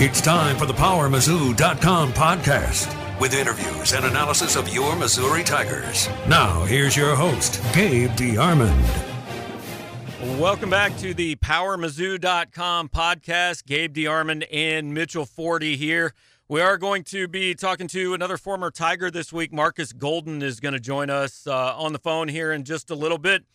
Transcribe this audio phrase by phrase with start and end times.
[0.00, 6.08] It's time for the PowerMizzou.com podcast with interviews and analysis of your Missouri Tigers.
[6.28, 8.78] Now, here's your host, Gabe DeArmond.
[10.38, 13.66] Welcome back to the PowerMizzou.com podcast.
[13.66, 16.14] Gabe DeArmond and Mitchell Forde here.
[16.46, 19.52] We are going to be talking to another former Tiger this week.
[19.52, 22.94] Marcus Golden is going to join us uh, on the phone here in just a
[22.94, 23.46] little bit.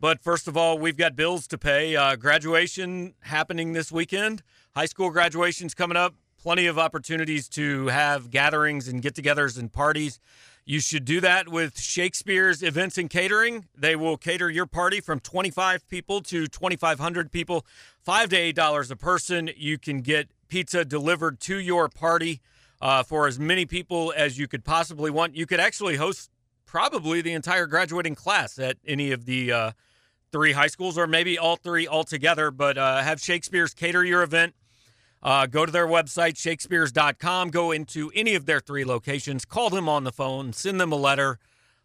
[0.00, 1.94] But first of all, we've got bills to pay.
[1.94, 4.42] Uh, graduation happening this weekend.
[4.76, 6.16] High school graduations coming up.
[6.36, 10.18] Plenty of opportunities to have gatherings and get togethers and parties.
[10.66, 13.66] You should do that with Shakespeare's Events and Catering.
[13.76, 17.64] They will cater your party from 25 people to 2,500 people,
[18.02, 19.48] five to eight dollars a person.
[19.56, 22.40] You can get pizza delivered to your party
[22.80, 25.36] uh, for as many people as you could possibly want.
[25.36, 26.30] You could actually host
[26.66, 29.70] probably the entire graduating class at any of the uh,
[30.32, 32.50] three high schools, or maybe all three altogether.
[32.50, 34.52] But uh, have Shakespeare's cater your event.
[35.24, 37.50] Uh, go to their website, shakespeares.com.
[37.50, 39.46] Go into any of their three locations.
[39.46, 40.52] Call them on the phone.
[40.52, 41.38] Send them a letter.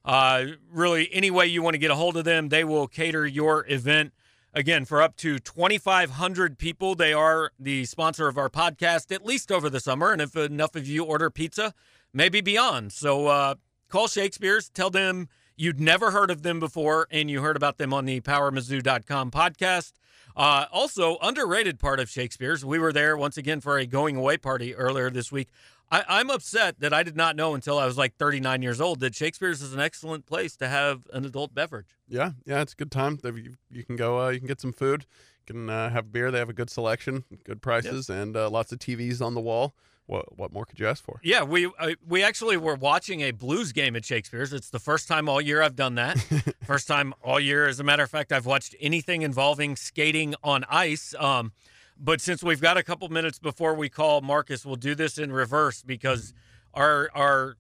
[0.04, 3.26] Uh, really, any way you want to get a hold of them, they will cater
[3.26, 4.14] your event.
[4.54, 9.52] Again, for up to 2,500 people, they are the sponsor of our podcast, at least
[9.52, 10.12] over the summer.
[10.12, 11.74] And if enough of you order pizza,
[12.12, 12.92] maybe beyond.
[12.92, 13.56] So uh,
[13.90, 17.94] call Shakespeare's, tell them you'd never heard of them before and you heard about them
[17.94, 19.94] on the PowerMizzou.com podcast.
[20.40, 22.64] Uh, also, underrated part of Shakespeare's.
[22.64, 25.50] We were there once again for a going away party earlier this week.
[25.92, 29.02] I, am upset that I did not know until I was like 39 years old
[29.02, 31.98] that Shakespeare's is an excellent place to have an adult beverage.
[32.08, 33.20] Yeah, yeah, it's a good time.
[33.22, 35.06] You, you can go, uh, you can get some food,
[35.46, 36.32] you can uh, have beer.
[36.32, 38.20] They have a good selection, good prices, yep.
[38.20, 39.74] and uh, lots of TVs on the wall
[40.10, 41.20] what what more could you ask for?
[41.24, 44.52] Yeah, we uh, we actually were watching a blues game at Shakespeare's.
[44.52, 46.18] It's the first time all year I've done that.
[46.66, 50.66] first time all year, as a matter of fact, I've watched anything involving skating on
[50.68, 51.14] ice.
[51.20, 51.52] Um,
[51.98, 55.32] but since we've got a couple minutes before we call Marcus, we'll do this in
[55.32, 56.34] reverse because
[56.74, 57.58] our our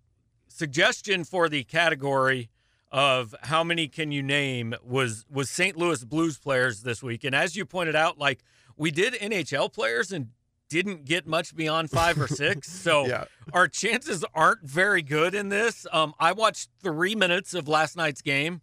[0.48, 2.50] suggestion for the category
[2.92, 5.78] of how many can you name was was St.
[5.78, 8.40] Louis Blues players this week, and as you pointed out, like
[8.76, 10.30] we did NHL players and
[10.70, 12.70] didn't get much beyond five or six.
[12.80, 13.26] So yeah.
[13.52, 15.86] our chances aren't very good in this.
[15.92, 18.62] Um, I watched three minutes of last night's game.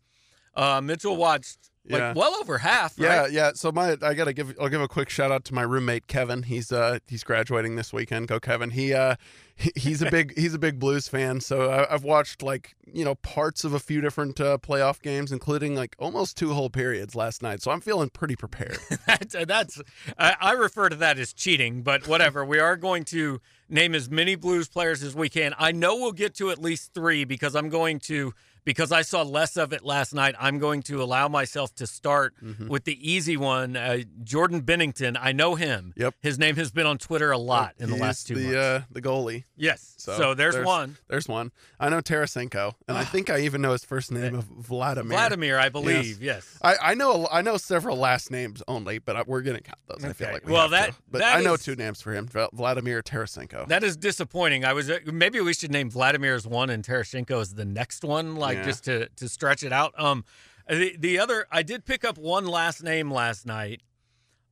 [0.55, 2.13] Uh, Mitchell watched like yeah.
[2.15, 2.99] well over half.
[2.99, 3.07] Right?
[3.07, 3.51] Yeah, yeah.
[3.55, 6.43] So my I gotta give I'll give a quick shout out to my roommate Kevin.
[6.43, 8.29] He's uh he's graduating this weekend.
[8.29, 8.71] Go Kevin.
[8.71, 9.17] He uh
[9.77, 11.41] he's a big he's a big blues fan.
[11.41, 15.33] So I, have watched like you know parts of a few different uh, playoff games,
[15.33, 17.63] including like almost two whole periods last night.
[17.63, 18.79] So I'm feeling pretty prepared.
[19.07, 19.81] that's that's
[20.19, 22.45] I, I refer to that as cheating, but whatever.
[22.45, 25.55] we are going to name as many blues players as we can.
[25.59, 28.35] I know we'll get to at least three because I'm going to
[28.66, 32.34] because I saw less of it last night, I'm going to allow myself to start
[32.43, 32.66] mm-hmm.
[32.66, 33.77] with the easy one.
[33.77, 35.94] Uh, Jordan Binnington, I know him.
[35.97, 36.16] Yep.
[36.21, 38.56] His name has been on Twitter a lot in the last two the, months.
[38.56, 39.44] Uh, the goalie.
[39.56, 39.94] Yes.
[39.99, 40.97] So, so there's, there's, one.
[41.09, 41.53] There's one.
[41.78, 45.16] I know Tarasenko, and I think I even know his first name of Vladimir.
[45.16, 46.21] Vladimir, I believe.
[46.21, 46.44] Yes.
[46.44, 46.59] yes.
[46.60, 49.78] I, I know I know several last names only, but I, we're going to count
[49.87, 49.99] those.
[49.99, 50.09] Okay.
[50.09, 50.97] I feel like we well that to.
[51.09, 53.69] but that I know is, two names for him: Vladimir Tarasenko.
[53.69, 54.65] That is disappointing.
[54.65, 58.03] I was uh, maybe we should name Vladimir as one and Tarasenko as the next
[58.03, 58.65] one, like yeah.
[58.65, 59.94] just to to stretch it out.
[59.99, 60.25] Um,
[60.69, 63.83] the the other, I did pick up one last name last night.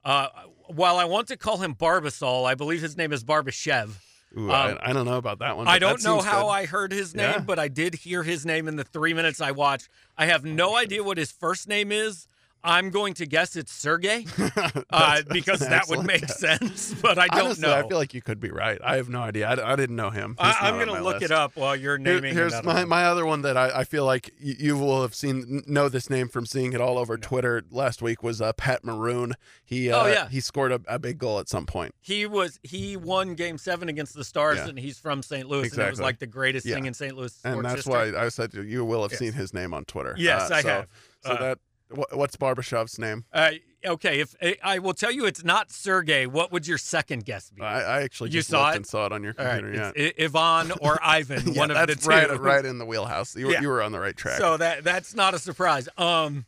[0.04, 0.28] Uh,
[0.68, 3.90] while I want to call him Barbasol, I believe his name is Barbashev.
[4.36, 5.68] Ooh, um, I, I, don't know about that one.
[5.68, 6.48] I don't know how good.
[6.48, 7.38] I heard his name, yeah.
[7.40, 9.88] but I did hear his name in the three minutes I watched.
[10.18, 12.26] I have no idea what his first name is.
[12.64, 14.26] I'm going to guess it's Sergey
[14.90, 16.40] uh, because that would make guess.
[16.40, 17.74] sense, but I don't Honestly, know.
[17.74, 18.78] I feel like you could be right.
[18.82, 19.46] I have no idea.
[19.46, 20.34] I, I didn't know him.
[20.38, 21.26] I, am going to look list.
[21.26, 22.32] it up while you're naming.
[22.32, 25.14] Here, here's my, my other one that I, I feel like you, you, will have
[25.14, 27.20] seen know this name from seeing it all over no.
[27.20, 29.34] Twitter last week was uh, Pat Maroon.
[29.62, 30.28] He uh, oh, yeah.
[30.30, 31.94] he scored a, a, big goal at some point.
[32.00, 34.68] He was he won Game Seven against the Stars, yeah.
[34.68, 35.46] and he's from St.
[35.46, 35.82] Louis, exactly.
[35.82, 36.76] and it was like the greatest yeah.
[36.76, 37.14] thing in St.
[37.14, 37.38] Louis.
[37.44, 38.12] and that's history.
[38.12, 39.18] why I said you will have yes.
[39.18, 40.14] seen his name on Twitter.
[40.16, 40.88] Yes, uh, I so, have.
[41.24, 41.58] So uh, that
[41.90, 43.24] What's Barbashev's name?
[43.32, 43.52] Uh,
[43.84, 47.62] okay, if I will tell you it's not Sergey, what would your second guess be?
[47.62, 48.76] I, I actually you just saw looked it?
[48.76, 49.68] and saw it on your computer.
[49.68, 49.92] Right.
[49.96, 52.08] Yeah, Ivan or Ivan, yeah, one of the two.
[52.08, 53.36] Right, right in the wheelhouse.
[53.36, 53.60] You were, yeah.
[53.60, 54.38] you were on the right track.
[54.38, 55.88] So that that's not a surprise.
[55.98, 56.46] Um,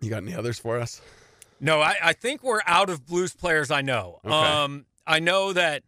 [0.00, 1.00] you got any others for us?
[1.60, 3.70] No, I, I think we're out of blues players.
[3.70, 4.20] I know.
[4.24, 4.34] Okay.
[4.34, 5.82] Um, I know that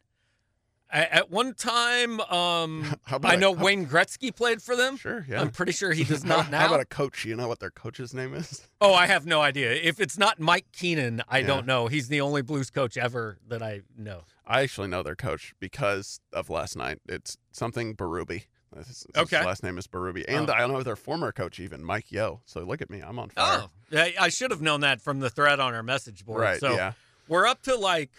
[0.90, 2.84] at one time, um,
[3.22, 4.96] I know a, Wayne Gretzky played for them.
[4.96, 5.40] Sure, yeah.
[5.40, 6.60] I'm pretty sure he does not now.
[6.60, 7.24] How about a coach?
[7.24, 8.66] You know what their coach's name is?
[8.80, 9.72] Oh, I have no idea.
[9.72, 11.48] If it's not Mike Keenan, I yeah.
[11.48, 11.88] don't know.
[11.88, 14.20] He's the only Blues coach ever that I know.
[14.46, 17.00] I actually know their coach because of last night.
[17.08, 18.44] It's something Berube.
[18.76, 19.44] His, okay.
[19.44, 20.24] last name is Berube.
[20.28, 20.52] And oh.
[20.52, 22.40] I know their former coach, even Mike Yeo.
[22.46, 23.00] So look at me.
[23.00, 23.64] I'm on fire.
[23.64, 26.42] Oh, I should have known that from the thread on our message board.
[26.42, 26.60] Right.
[26.60, 26.92] So yeah.
[27.26, 28.12] we're up to like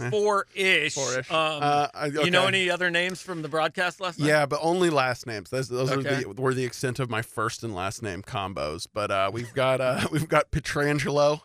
[0.00, 0.10] Eh.
[0.10, 0.94] four ish.
[0.94, 1.30] Four-ish.
[1.30, 4.26] Um, Uh, I- You know any other names from the broadcast last night?
[4.28, 5.50] Yeah, but only last names.
[5.50, 6.08] Those, those Okay.
[6.08, 8.86] are the, were the extent of my first and last name combos.
[8.92, 11.40] But uh, we've got uh, we've got Pietrangelo.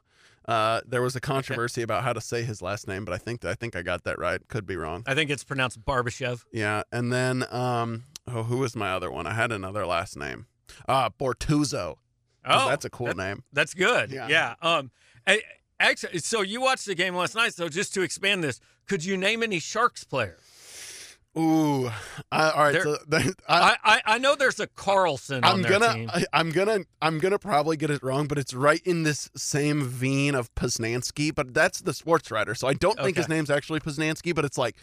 [0.48, 3.44] Uh, there was a controversy about how to say his last name, but I think
[3.44, 4.40] I think I got that right.
[4.48, 5.04] Could be wrong.
[5.06, 6.46] I think it's pronounced Barbashev.
[6.54, 9.28] Yeah, and then um, oh, who was my other one?
[9.28, 10.46] I had another last name.
[10.88, 11.96] Ah, Bortuzzo.
[12.46, 13.44] 'cause Oh, that's a cool that- name.
[13.52, 14.10] That's good.
[14.10, 14.28] Yeah.
[14.30, 14.56] Yeah.
[14.62, 14.92] Um.
[15.26, 15.42] I-
[15.80, 17.54] Actually, so you watched the game last night.
[17.54, 20.38] So just to expand this, could you name any Sharks player?
[21.38, 21.92] Ooh,
[22.32, 22.72] I, all right.
[22.72, 26.08] There- so I, I, I I know there's a Karlsson I'm their gonna.
[26.12, 29.84] I, I'm gonna, I'm gonna probably get it wrong, but it's right in this same
[29.84, 31.36] vein of Posnanski.
[31.36, 34.58] But that's the sports writer, so I don't think his name's actually Posnanski, but it's
[34.58, 34.78] like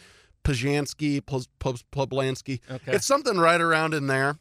[0.45, 1.49] Pos-
[1.91, 2.61] Poblansky.
[2.71, 2.93] Okay.
[2.93, 4.37] It's something right around in there.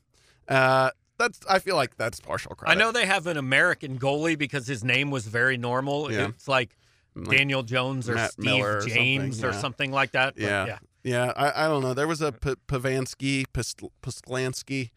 [0.48, 0.92] Uh,
[1.24, 4.84] that's, I feel like that's partial I know they have an American goalie because his
[4.84, 6.12] name was very normal.
[6.12, 6.28] Yeah.
[6.30, 6.78] It's like
[7.16, 10.36] mm, Like, Daniel Jones or Matt Steve Miller or James something, or something like that.
[10.36, 10.66] But Yeah.
[10.66, 10.78] yeah.
[11.06, 11.94] Yeah, I, I don't know.
[11.94, 14.92] There was a P- Pavansky, Pist- Pistlansky,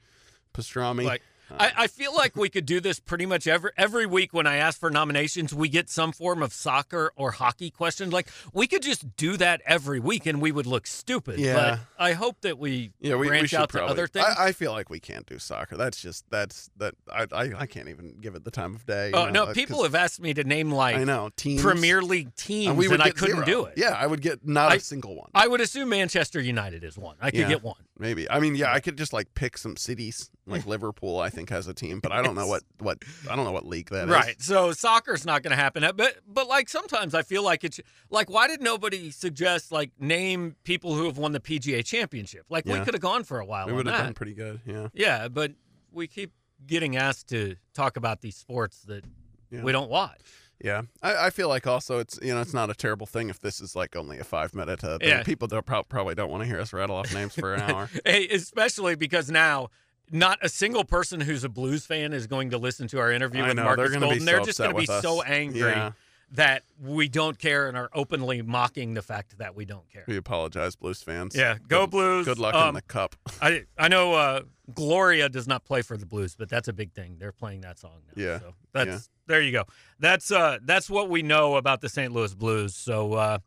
[0.55, 1.05] Pastrami.
[1.05, 4.47] Like, I, I feel like we could do this pretty much every every week when
[4.47, 5.55] I ask for nominations.
[5.55, 8.11] We get some form of soccer or hockey question.
[8.11, 11.39] Like we could just do that every week, and we would look stupid.
[11.39, 11.55] Yeah.
[11.55, 13.89] But I hope that we yeah, we, we branch should out probably.
[13.89, 14.27] to other things.
[14.27, 15.77] I, I feel like we can't do soccer.
[15.77, 16.95] That's just that's that.
[17.13, 19.13] I I, I can't even give it the time of day.
[19.15, 22.35] oh know, no, people have asked me to name like I know teams Premier League
[22.35, 23.47] teams, and we and, I couldn't zero.
[23.47, 23.75] do it.
[23.77, 25.31] Yeah, I would get not a single one.
[25.35, 27.17] I would assume Manchester United is one.
[27.21, 27.49] I could Yeah.
[27.49, 27.77] get one.
[27.99, 28.31] Maybe.
[28.31, 30.31] I mean, yeah, I could just like pick some cities.
[30.47, 32.99] Like Liverpool, I think has a team, but I don't know what what
[33.29, 34.11] I don't know what league that is.
[34.15, 34.41] Right.
[34.41, 35.83] So soccer's not going to happen.
[35.83, 39.91] Uh, but but like sometimes I feel like it's like why did nobody suggest like
[39.99, 42.47] name people who have won the PGA championship?
[42.51, 44.61] Like we could have gone for a while We would have done pretty good.
[44.67, 44.89] Yeah.
[44.93, 45.53] yeah, but
[45.91, 46.33] we keep
[46.67, 49.05] getting asked to talk about these sports that
[49.51, 49.63] Yeah.
[49.63, 50.21] we don't watch.
[50.63, 53.41] Yeah, I, I feel like also it's you know it's not a terrible thing if
[53.41, 54.83] this is like only a five minute.
[54.83, 54.99] Uh.
[55.03, 55.23] Yeah.
[55.23, 57.91] People don't, prob- probably don't want to hear us rattle off names for an hour.
[58.05, 59.69] Hey, especially because now
[60.11, 63.43] not a single person who's a Blues fan is going to listen to our interview
[63.43, 64.25] I with know, Marcus they're Golden.
[64.25, 65.93] they're so just going to be with so angry Yeah.
[66.33, 70.05] That we don't care and are openly mocking the fact that we don't care.
[70.09, 71.37] We apologize, Blues fans.
[71.37, 72.25] Yeah, go Good- Blues.
[72.27, 73.15] Good luck in Um, the cup.
[73.43, 74.41] I I know uh,
[74.75, 77.17] Gloria does not play for the Blues, but that's a big thing.
[77.19, 78.23] They're playing that song now.
[78.23, 78.99] Yeah, So that's yeah.
[79.29, 79.65] there you go.
[80.01, 82.13] That's uh that's what we know about the St.
[82.13, 82.75] Louis Blues.
[82.75, 83.39] So uh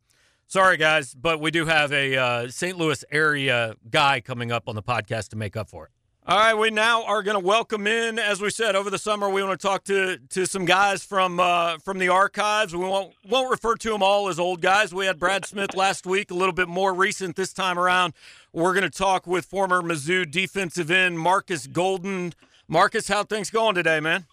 [0.48, 2.78] sorry guys, but we do have a uh, St.
[2.78, 5.92] Louis area guy coming up on the podcast to make up for it.
[6.28, 9.30] All right, we now are going to welcome in, as we said over the summer.
[9.30, 12.76] We want to talk to to some guys from uh, from the archives.
[12.76, 14.94] We won't won't refer to them all as old guys.
[14.94, 18.14] We had Brad Smith last week, a little bit more recent this time around.
[18.54, 22.34] We're going to talk with former Mizzou defensive end Marcus Golden.
[22.68, 24.28] Marcus, how things going today, man?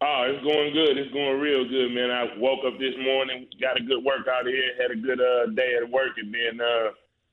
[0.00, 0.98] Oh, it's going good.
[0.98, 2.12] It's going real good, man.
[2.12, 5.74] I woke up this morning, got a good workout here, had a good uh, day
[5.82, 6.90] at work, and then uh,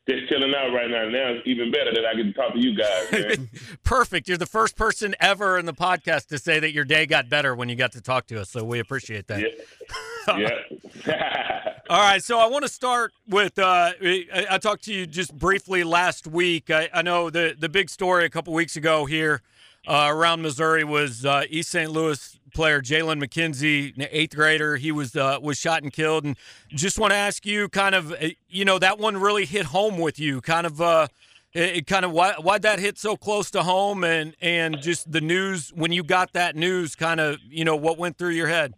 [0.08, 1.10] just chilling out right now.
[1.10, 3.40] Now it's even better that I get to talk to you guys.
[3.84, 4.28] Perfect.
[4.28, 7.56] You're the first person ever in the podcast to say that your day got better
[7.56, 8.50] when you got to talk to us.
[8.50, 9.42] So we appreciate that.
[9.42, 10.38] yeah.
[11.08, 11.72] yeah.
[11.90, 13.60] All right, so I want to start with.
[13.60, 16.72] Uh, I, I talked to you just briefly last week.
[16.72, 19.44] I, I know the the big story a couple weeks ago here
[19.88, 21.92] uh, around Missouri was uh, East St.
[21.92, 24.78] Louis player Jaylon McKenzie, an eighth grader.
[24.78, 26.38] He was uh, was shot and killed, and
[26.70, 29.98] just want to ask you, kind of, uh, you know, that one really hit home
[30.00, 30.42] with you.
[30.42, 31.08] Kind of, uh,
[31.54, 35.12] it, it kind of why why'd that hit so close to home, and and just
[35.12, 38.48] the news when you got that news, kind of, you know, what went through your
[38.48, 38.74] head.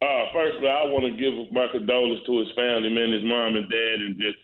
[0.00, 3.22] Uh, first of all, I want to give my condolences to his family, man, his
[3.22, 4.38] mom and dad, and just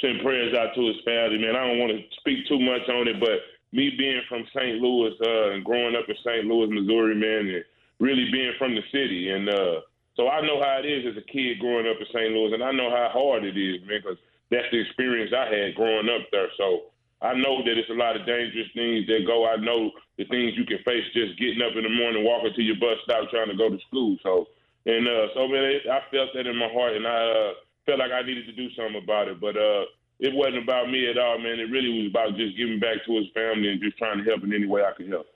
[0.00, 1.54] send prayers out to his family, man.
[1.54, 3.36] I don't want to speak too much on it, but
[3.74, 4.78] me being from St.
[4.78, 6.46] Louis uh, and growing up in St.
[6.46, 7.64] Louis, Missouri, man, and
[7.98, 9.82] really being from the city, and uh,
[10.14, 12.30] so I know how it is as a kid growing up in St.
[12.30, 14.18] Louis, and I know how hard it is, man, because
[14.50, 16.46] that's the experience I had growing up there.
[16.56, 19.50] So I know that it's a lot of dangerous things that go.
[19.50, 22.62] I know the things you can face just getting up in the morning, walking to
[22.62, 24.16] your bus stop, trying to go to school.
[24.22, 24.46] So.
[24.86, 27.52] And uh, so, man, I felt that in my heart, and I uh,
[27.86, 29.40] felt like I needed to do something about it.
[29.40, 29.88] But uh,
[30.20, 31.58] it wasn't about me at all, man.
[31.58, 34.44] It really was about just giving back to his family and just trying to help
[34.44, 35.26] in any way I could help.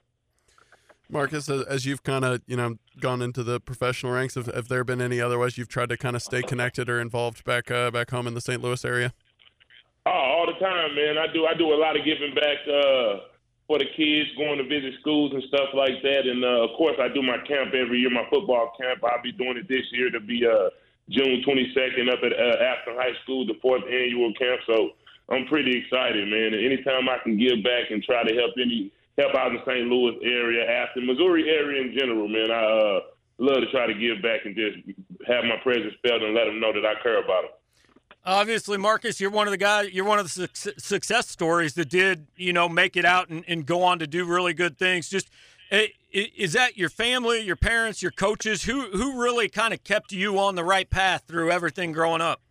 [1.11, 4.83] Marcus, as- you've kind of you know gone into the professional ranks, have, have there
[4.83, 7.89] been any other ways you've tried to kind of stay connected or involved back uh,
[7.91, 8.61] back home in the St.
[8.61, 9.13] Louis area?
[10.05, 11.17] Oh, all the time, man.
[11.17, 11.45] I do.
[11.45, 13.25] I do a lot of giving back uh,
[13.67, 16.25] for the kids, going to visit schools and stuff like that.
[16.25, 19.03] And uh, of course, I do my camp every year, my football camp.
[19.03, 20.69] I'll be doing it this year to be uh,
[21.09, 24.61] June 22nd up at uh, High School, the fourth annual camp.
[24.67, 24.91] So
[25.29, 26.53] I'm pretty excited, man.
[26.53, 29.65] And anytime I can give back and try to help any help out in the
[29.65, 29.87] St.
[29.87, 32.99] Louis area, Afton, Missouri area in general, man, I uh,
[33.37, 34.77] love to try to give back and just
[35.27, 37.51] have my presence felt and let them know that I care about them.
[38.25, 39.91] obviously, Marcus, you're one of the guys.
[39.91, 43.43] You're one of the su- success stories that did, you know, make it out and,
[43.47, 45.09] and go on to do really good things.
[45.09, 45.29] Just
[46.11, 48.63] is that your family, your parents, your coaches?
[48.63, 52.41] Who who really kind of kept you on the right path through everything growing up?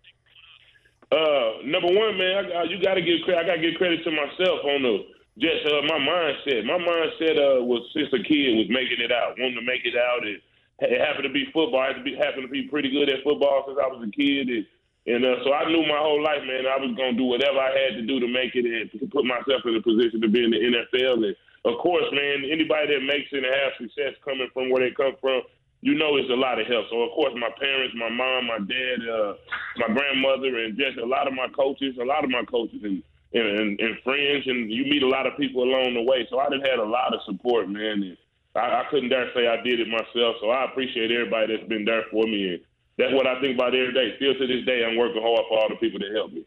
[1.10, 3.40] Uh, number one, man, I, you got to give credit.
[3.40, 4.98] I got to give credit to myself on the
[5.38, 6.66] just uh, my mindset.
[6.66, 9.96] My mindset uh, was since a kid was making it out, wanting to make it
[9.96, 10.26] out.
[10.26, 10.42] It,
[10.80, 11.80] it happened to be football.
[11.80, 14.50] I happened to be pretty good at football since I was a kid.
[14.50, 14.66] And,
[15.06, 17.70] and uh, so I knew my whole life, man, I was to do whatever I
[17.70, 20.44] had to do to make it and to put myself in a position to be
[20.44, 21.26] in the NFL.
[21.26, 21.36] And
[21.68, 25.14] of course, man, anybody that makes it and has success coming from where they come
[25.20, 25.42] from,
[25.80, 26.86] you know it's a lot of help.
[26.90, 29.32] So of course, my parents, my mom, my dad, uh,
[29.76, 33.02] my grandmother, and just a lot of my coaches, a lot of my coaches, and
[33.32, 36.26] and, and, friends, and you meet a lot of people along the way.
[36.30, 38.02] So I done had a lot of support, man.
[38.02, 38.16] And
[38.54, 40.36] I, I couldn't dare say I did it myself.
[40.40, 42.54] So I appreciate everybody that's been there for me.
[42.54, 42.60] And
[42.96, 44.16] that's what I think about every day.
[44.16, 46.46] Still to this day, I'm working hard for all the people that help me.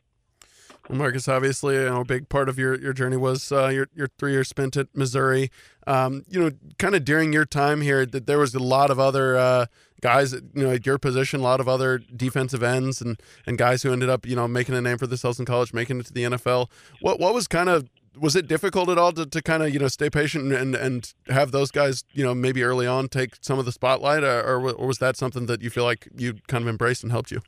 [0.92, 4.10] Marcus, obviously, you know, a big part of your, your journey was uh, your your
[4.20, 5.50] three year spent at Missouri.
[5.88, 9.00] Um, you know, kind of during your time here, that there was a lot of
[9.00, 9.66] other uh,
[10.02, 13.84] guys, you know, at your position, a lot of other defensive ends and and guys
[13.84, 16.14] who ended up, you know, making a name for themselves in college, making it to
[16.14, 16.70] the NFL.
[17.00, 17.88] What what was kind of
[18.20, 21.14] was it difficult at all to, to kind of you know stay patient and and
[21.28, 24.88] have those guys you know maybe early on take some of the spotlight, or, or
[24.88, 27.42] was that something that you feel like you kind of embraced and helped you?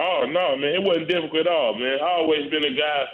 [0.00, 2.00] Oh no, man, it wasn't difficult at all, man.
[2.00, 3.04] I always been a guy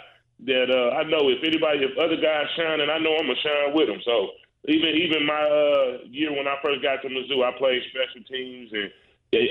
[0.47, 3.75] that uh, I know if anybody, if other guys shining, I know I'm gonna shine
[3.75, 3.99] with them.
[4.05, 4.31] So
[4.71, 8.71] even even my uh, year when I first got to Mizzou, I played special teams,
[8.71, 8.87] and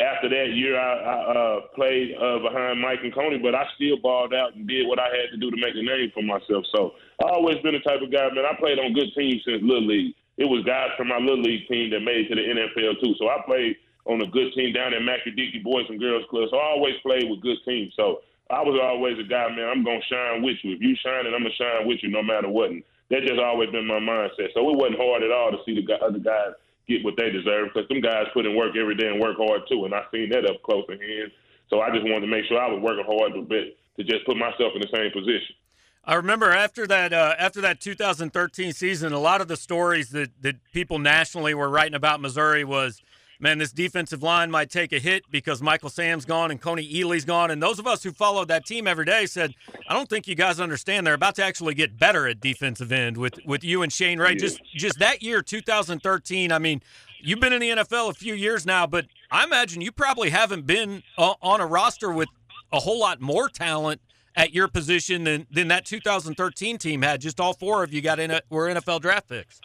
[0.00, 4.00] after that year, I, I uh, played uh, behind Mike and Kony, but I still
[4.00, 6.64] balled out and did what I had to do to make a name for myself.
[6.74, 8.48] So I always been the type of guy, man.
[8.48, 10.14] I played on good teams since little league.
[10.38, 13.14] It was guys from my little league team that made it to the NFL too.
[13.18, 13.76] So I played
[14.06, 16.48] on a good team down at Macadiki Boys and Girls Club.
[16.50, 17.92] So I always played with good teams.
[17.96, 20.78] So I was always a guy, man, I'm going to shine with you.
[20.78, 22.70] If you shine, and I'm going to shine with you no matter what.
[22.70, 24.54] And that just always been my mindset.
[24.54, 26.54] So it wasn't hard at all to see the other guys
[26.86, 29.66] get what they deserve because them guys put in work every day and work hard
[29.68, 29.84] too.
[29.84, 31.34] And I seen that up close at hand.
[31.68, 34.22] So I just wanted to make sure I was working hard a bit to just
[34.22, 35.58] put myself in the same position.
[36.06, 40.30] I remember after that uh, after that 2013 season, a lot of the stories that,
[40.42, 43.02] that people nationally were writing about Missouri was–
[43.40, 47.24] man, this defensive line might take a hit because Michael Sam's gone and Kony Ealy's
[47.24, 47.50] gone.
[47.50, 49.54] And those of us who followed that team every day said,
[49.88, 51.06] I don't think you guys understand.
[51.06, 54.34] They're about to actually get better at defensive end with, with you and Shane Ray.
[54.34, 56.52] Just just that year, 2013.
[56.52, 56.82] I mean,
[57.20, 60.66] you've been in the NFL a few years now, but I imagine you probably haven't
[60.66, 62.28] been uh, on a roster with
[62.72, 64.00] a whole lot more talent
[64.36, 67.20] at your position than, than that 2013 team had.
[67.20, 69.60] Just all four of you got in a, were NFL draft picks.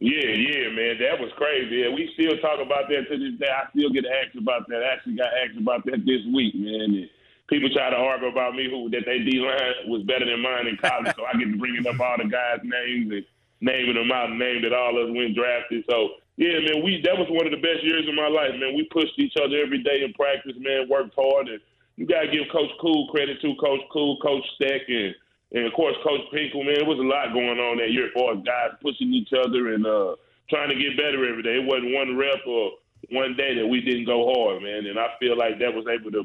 [0.00, 1.84] Yeah, yeah, man, that was crazy.
[1.84, 3.52] Yeah, we still talk about that to this day.
[3.52, 4.80] I still get asked about that.
[4.80, 7.04] I actually got asked about that this week, man.
[7.04, 7.08] And
[7.52, 10.72] people try to argue about me who that they D line was better than mine
[10.72, 13.28] in college, so I get to bringing up all the guys' names and
[13.60, 15.84] naming them out, and name that all of us went drafted.
[15.84, 18.72] So yeah, man, we that was one of the best years of my life, man.
[18.72, 20.88] We pushed each other every day in practice, man.
[20.88, 21.60] Worked hard, and
[22.00, 25.12] you gotta give Coach Cool credit to Coach Cool, Coach Steck, and
[25.52, 28.46] and of course, Coach Pinkel, man, it was a lot going on that year as
[28.46, 30.14] guys pushing each other and uh,
[30.46, 31.58] trying to get better every day.
[31.58, 32.78] It wasn't one rep or
[33.10, 34.86] one day that we didn't go hard, man.
[34.86, 36.22] And I feel like that was able to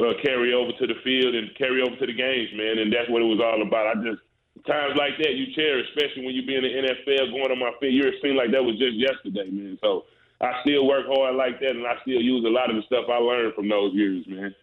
[0.00, 2.80] uh, carry over to the field and carry over to the games, man.
[2.80, 3.92] And that's what it was all about.
[3.92, 4.24] I just
[4.64, 7.76] times like that you cherish, especially when you be in the NFL going on my
[7.76, 7.92] field.
[7.92, 9.76] You seem like that was just yesterday, man.
[9.84, 10.08] So
[10.40, 13.04] I still work hard like that, and I still use a lot of the stuff
[13.12, 14.56] I learned from those years, man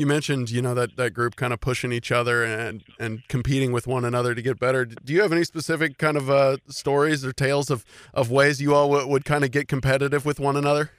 [0.00, 3.70] you mentioned you know that that group kind of pushing each other and and competing
[3.70, 7.24] with one another to get better do you have any specific kind of uh, stories
[7.24, 10.56] or tales of of ways you all w- would kind of get competitive with one
[10.56, 10.90] another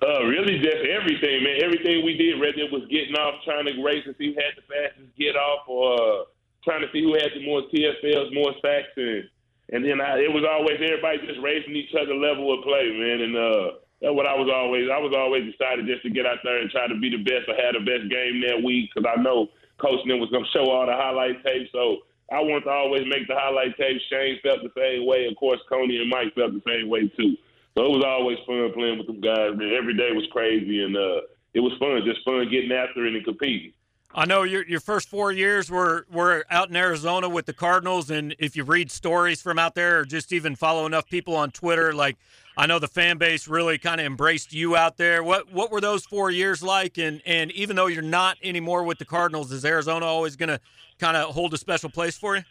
[0.00, 1.60] uh, really just everything, man.
[1.62, 4.64] Everything we did, whether was getting off, trying to race and see who had the
[4.64, 6.24] fastest get off, or uh,
[6.64, 9.28] trying to see who had the more TFLs, more sacks, and
[9.68, 13.20] and then I, it was always everybody just raising each other level of play, man.
[13.20, 14.90] And uh, that's what I was always.
[14.90, 17.46] I was always excited just to get out there and try to be the best
[17.46, 19.46] or have the best game that week because I know
[19.78, 21.70] Coach was going to show all the highlight tapes.
[21.70, 22.02] So
[22.34, 24.02] I wanted to always make the highlight tapes.
[24.10, 25.30] Shane felt the same way.
[25.30, 27.38] Of course, Kony and Mike felt the same way too.
[27.78, 29.54] So it was always fun playing with them guys.
[29.54, 31.22] Man, every day was crazy and uh,
[31.54, 32.02] it was fun.
[32.02, 33.72] Just fun getting after it and competing.
[34.14, 38.10] I know your your first four years were were out in Arizona with the Cardinals,
[38.10, 41.50] and if you read stories from out there, or just even follow enough people on
[41.50, 42.18] Twitter, like
[42.56, 45.22] I know the fan base really kind of embraced you out there.
[45.22, 46.98] What what were those four years like?
[46.98, 50.60] And and even though you're not anymore with the Cardinals, is Arizona always going to
[50.98, 52.42] kind of hold a special place for you?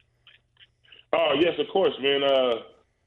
[1.14, 2.24] Oh yes, of course, man.
[2.24, 2.56] Uh,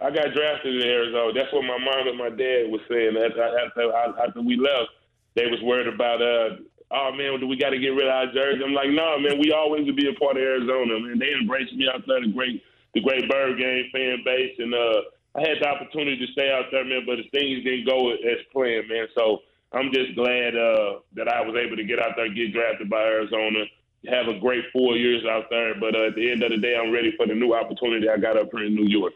[0.01, 1.33] I got drafted in Arizona.
[1.33, 3.17] That's what my mom and my dad was saying.
[3.17, 3.93] After after,
[4.23, 4.91] after we left,
[5.35, 6.57] they was worried about uh,
[6.95, 8.63] oh man, do we got to get rid of our jersey?
[8.65, 11.19] I'm like, no, man, we always would be a part of Arizona, man.
[11.19, 12.63] They embraced me out there, the great,
[12.95, 16.71] the great Bird Gang fan base, and uh, I had the opportunity to stay out
[16.71, 19.07] there, man, but the things didn't go as planned, man.
[19.19, 19.43] So
[19.75, 23.03] I'm just glad uh, that I was able to get out there, get drafted by
[23.03, 23.67] Arizona,
[24.07, 25.75] have a great four years out there.
[25.75, 28.17] But uh, at the end of the day, I'm ready for the new opportunity I
[28.19, 29.13] got up here in New York.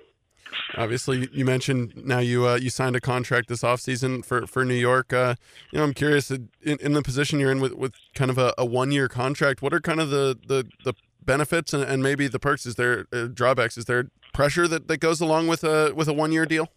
[0.78, 4.75] Obviously, you mentioned now you uh, you signed a contract this offseason for for New
[4.75, 5.12] York.
[5.12, 5.35] Uh,
[5.73, 8.54] you know, I'm curious in, in the position you're in with, with kind of a,
[8.56, 9.61] a one year contract.
[9.61, 10.94] What are kind of the the, the
[11.25, 12.64] benefits and, and maybe the perks?
[12.64, 13.76] Is there uh, drawbacks?
[13.76, 16.68] Is there pressure that, that goes along with a with a one year deal?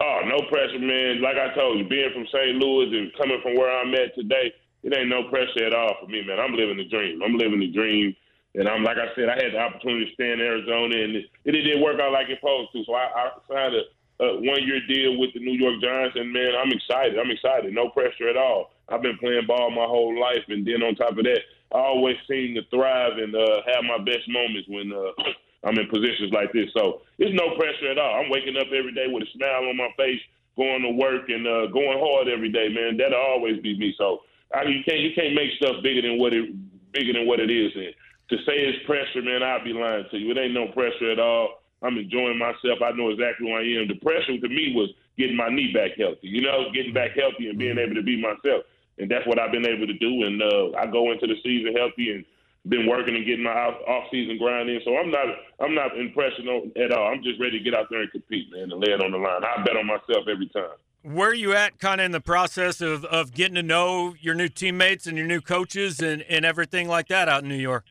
[0.00, 1.20] Oh, no pressure, man.
[1.20, 2.54] Like I told you, being from St.
[2.56, 4.54] Louis and coming from where I'm at today,
[4.84, 6.38] it ain't no pressure at all for me, man.
[6.38, 7.20] I'm living the dream.
[7.22, 8.14] I'm living the dream.
[8.58, 11.30] And I'm like I said, I had the opportunity to stay in Arizona, and it,
[11.46, 12.82] it didn't work out like it supposed to.
[12.82, 13.86] So I, I signed a,
[14.18, 17.22] a one-year deal with the New York Giants, and man, I'm excited.
[17.22, 17.70] I'm excited.
[17.70, 18.74] No pressure at all.
[18.90, 21.38] I've been playing ball my whole life, and then on top of that,
[21.70, 25.14] I always seem to thrive and uh, have my best moments when uh,
[25.62, 26.66] I'm in positions like this.
[26.74, 28.18] So it's no pressure at all.
[28.18, 30.20] I'm waking up every day with a smile on my face,
[30.58, 32.98] going to work and uh, going hard every day, man.
[32.98, 33.94] That'll always be me.
[33.98, 36.50] So I, you can't you can't make stuff bigger than what it
[36.92, 37.70] bigger than what it is.
[37.74, 37.94] And
[38.30, 40.30] to say it's pressure, man, I'd be lying to you.
[40.30, 41.60] It ain't no pressure at all.
[41.82, 42.82] I'm enjoying myself.
[42.84, 43.88] I know exactly who I am.
[43.88, 46.28] The pressure to me was getting my knee back healthy.
[46.28, 48.64] You know, getting back healthy and being able to be myself.
[48.98, 50.26] And that's what I've been able to do.
[50.26, 52.24] And uh, I go into the season healthy and
[52.66, 54.80] been working and getting my off season grind in.
[54.84, 55.26] So I'm not
[55.60, 57.06] I'm not impressed at all.
[57.06, 59.18] I'm just ready to get out there and compete, man, and lay it on the
[59.18, 59.42] line.
[59.44, 60.76] I bet on myself every time.
[61.02, 64.34] Where are you at kind of in the process of, of getting to know your
[64.34, 67.84] new teammates and your new coaches and, and everything like that out in New York?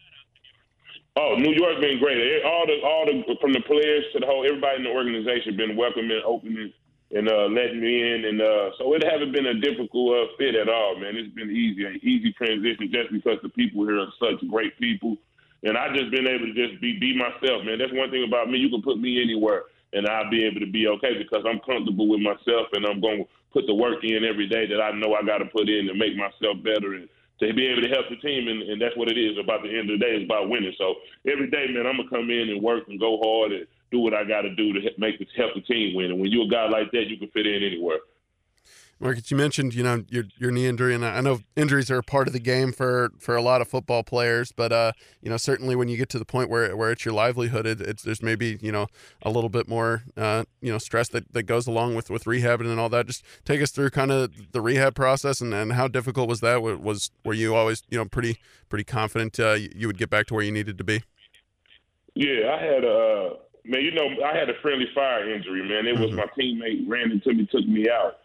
[1.17, 2.45] Oh, New York been great.
[2.45, 5.75] All the all the from the players to the whole everybody in the organization been
[5.75, 6.71] welcoming, opening
[7.09, 8.25] and uh, letting me in.
[8.25, 11.17] And uh, so it hasn't been a difficult uh, fit at all, man.
[11.17, 15.17] It's been easy, an easy transition just because the people here are such great people.
[15.63, 17.81] And I just been able to just be be myself, man.
[17.81, 18.61] That's one thing about me.
[18.61, 22.05] You can put me anywhere, and I'll be able to be okay because I'm comfortable
[22.05, 25.25] with myself, and I'm to put the work in every day that I know I
[25.25, 28.17] got to put in to make myself better and to be able to help the
[28.17, 28.47] team.
[28.47, 29.37] And, and that's what it is.
[29.37, 30.73] About the end of the day, it's about winning.
[30.77, 30.95] So
[31.29, 34.13] every day, man, I'm gonna come in and work and go hard and do what
[34.13, 36.11] I got to do to make the, help the team win.
[36.11, 37.99] And when you're a guy like that, you can fit in anywhere.
[38.99, 42.03] Marcus, you mentioned you know your your knee injury, and I know injuries are a
[42.03, 44.51] part of the game for for a lot of football players.
[44.51, 47.13] But uh, you know, certainly when you get to the point where where it's your
[47.13, 48.87] livelihood, it, it's there's maybe you know
[49.21, 52.59] a little bit more uh, you know stress that, that goes along with with rehab
[52.59, 53.05] and all that.
[53.05, 56.61] Just take us through kind of the rehab process and, and how difficult was that?
[56.61, 60.33] Was were you always you know pretty pretty confident uh, you would get back to
[60.33, 61.03] where you needed to be?
[62.15, 63.33] Yeah, I had a
[63.67, 65.85] man, you know, I had a friendly fire injury, man.
[65.85, 66.17] It was mm-hmm.
[66.17, 68.17] my teammate ran into me, took me out,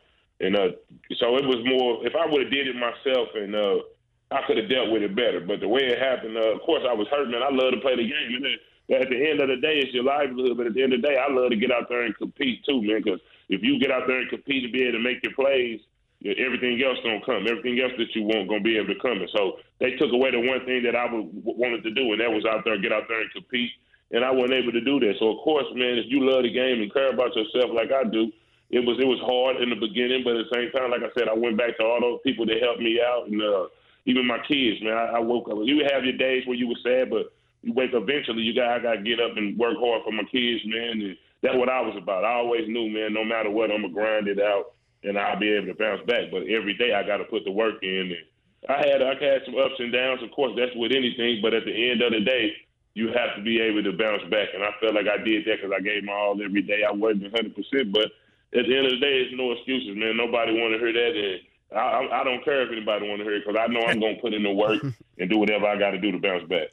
[0.42, 0.74] and uh,
[1.16, 2.04] so it was more.
[2.04, 3.86] If I would have did it myself, and uh,
[4.34, 5.40] I could have dealt with it better.
[5.40, 7.46] But the way it happened, uh, of course, I was hurt, man.
[7.46, 8.58] I love to play the game, then,
[9.00, 10.58] at the end of the day, it's your livelihood.
[10.58, 12.60] But at the end of the day, I love to get out there and compete
[12.66, 13.00] too, man.
[13.00, 15.80] Because if you get out there and compete and be able to make your plays,
[16.26, 17.46] everything else gonna come.
[17.46, 19.22] Everything else that you want gonna be able to come.
[19.22, 22.30] And so they took away the one thing that I wanted to do, and that
[22.30, 23.70] was out there, get out there and compete
[24.12, 25.14] and I wasn't able to do that.
[25.18, 28.04] So of course, man, if you love the game and care about yourself like I
[28.04, 28.30] do,
[28.72, 31.12] it was it was hard in the beginning, but at the same time, like I
[31.12, 33.68] said, I went back to all those people that helped me out, and uh,
[34.08, 34.96] even my kids, man.
[34.96, 35.60] I, I woke up.
[35.60, 38.40] You have your days where you were sad, but you wake eventually.
[38.40, 41.04] You got I got to get up and work hard for my kids, man.
[41.04, 42.24] And that's what I was about.
[42.24, 43.12] I always knew, man.
[43.12, 44.72] No matter what, I'm gonna grind it out,
[45.04, 46.32] and I'll be able to bounce back.
[46.32, 48.16] But every day, I got to put the work in.
[48.16, 48.24] And
[48.72, 50.24] I had I had some ups and downs.
[50.24, 51.44] Of course, that's with anything.
[51.44, 52.56] But at the end of the day,
[52.96, 54.48] you have to be able to bounce back.
[54.56, 56.88] And I felt like I did that because I gave my all every day.
[56.88, 58.08] I wasn't 100%, but
[58.54, 60.16] at the end of the day, it's no excuses, man.
[60.16, 61.12] Nobody want to hear that.
[61.16, 61.40] And
[61.78, 64.16] I, I don't care if anybody want to hear it because I know I'm going
[64.16, 64.82] to put in the work
[65.18, 66.68] and do whatever I got to do to bounce back.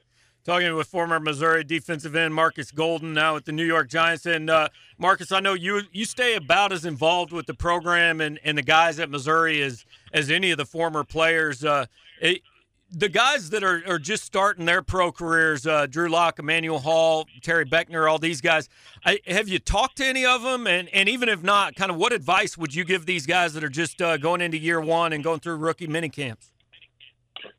[0.46, 4.26] Talking with former Missouri defensive end Marcus Golden now at the New York Giants.
[4.26, 8.40] And uh, Marcus, I know you you stay about as involved with the program and,
[8.44, 11.64] and the guys at Missouri as as any of the former players.
[11.64, 11.86] Uh,
[12.22, 12.42] it,
[12.92, 17.28] the guys that are, are just starting their pro careers, uh, Drew Lock, Emmanuel Hall,
[17.42, 18.70] Terry Beckner, all these guys,
[19.06, 20.66] I, have you talked to any of them?
[20.68, 23.64] And, and even if not, kind of what advice would you give these guys that
[23.64, 26.52] are just uh, going into year one and going through rookie mini camps?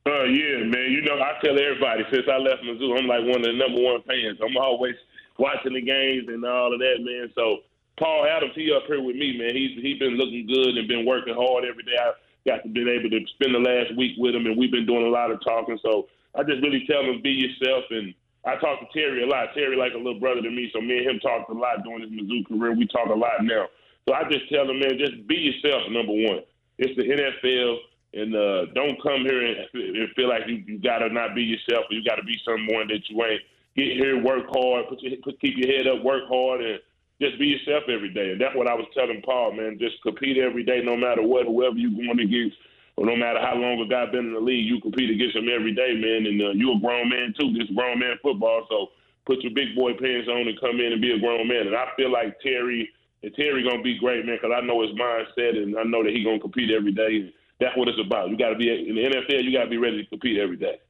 [0.06, 0.90] Uh, yeah, man.
[0.90, 3.80] You know, I tell everybody since I left Mizzou, I'm like one of the number
[3.80, 4.38] one fans.
[4.44, 4.94] I'm always
[5.38, 7.30] watching the games and all of that, man.
[7.34, 7.58] So
[7.98, 9.54] Paul Adams, he up here with me, man.
[9.54, 11.96] He's he been looking good and been working hard every day.
[12.00, 12.12] I,
[12.46, 15.06] got to been able to spend the last week with him, and we've been doing
[15.06, 15.78] a lot of talking.
[15.82, 17.84] So I just really tell him be yourself.
[17.90, 19.52] And I talk to Terry a lot.
[19.54, 22.02] Terry like a little brother to me, so me and him talked a lot during
[22.02, 22.72] his Mizzou career.
[22.72, 23.66] We talk a lot now.
[24.08, 25.82] So I just tell him, man, just be yourself.
[25.90, 26.40] Number one,
[26.78, 27.76] it's the NFL.
[28.12, 31.42] And uh, don't come here and, and feel like you, you got to not be
[31.42, 33.42] yourself or you got to be someone that you ain't.
[33.76, 36.80] Get here, work hard, put your, put, keep your head up, work hard, and
[37.20, 38.32] just be yourself every day.
[38.32, 39.78] And that's what I was telling Paul, man.
[39.78, 42.56] Just compete every day, no matter what, whoever you're going against,
[42.96, 45.48] or no matter how long a guy been in the league, you compete against him
[45.52, 46.26] every day, man.
[46.26, 47.52] And uh, you a grown man too.
[47.52, 48.88] This grown man football, so
[49.26, 51.68] put your big boy pants on and come in and be a grown man.
[51.68, 52.88] And I feel like Terry
[53.22, 56.12] and Terry gonna be great, man, because I know his mindset and I know that
[56.12, 57.32] he gonna compete every day.
[57.60, 58.30] That's what it's about.
[58.30, 59.44] You got to be in the NFL.
[59.44, 60.80] You got to be ready to compete every day.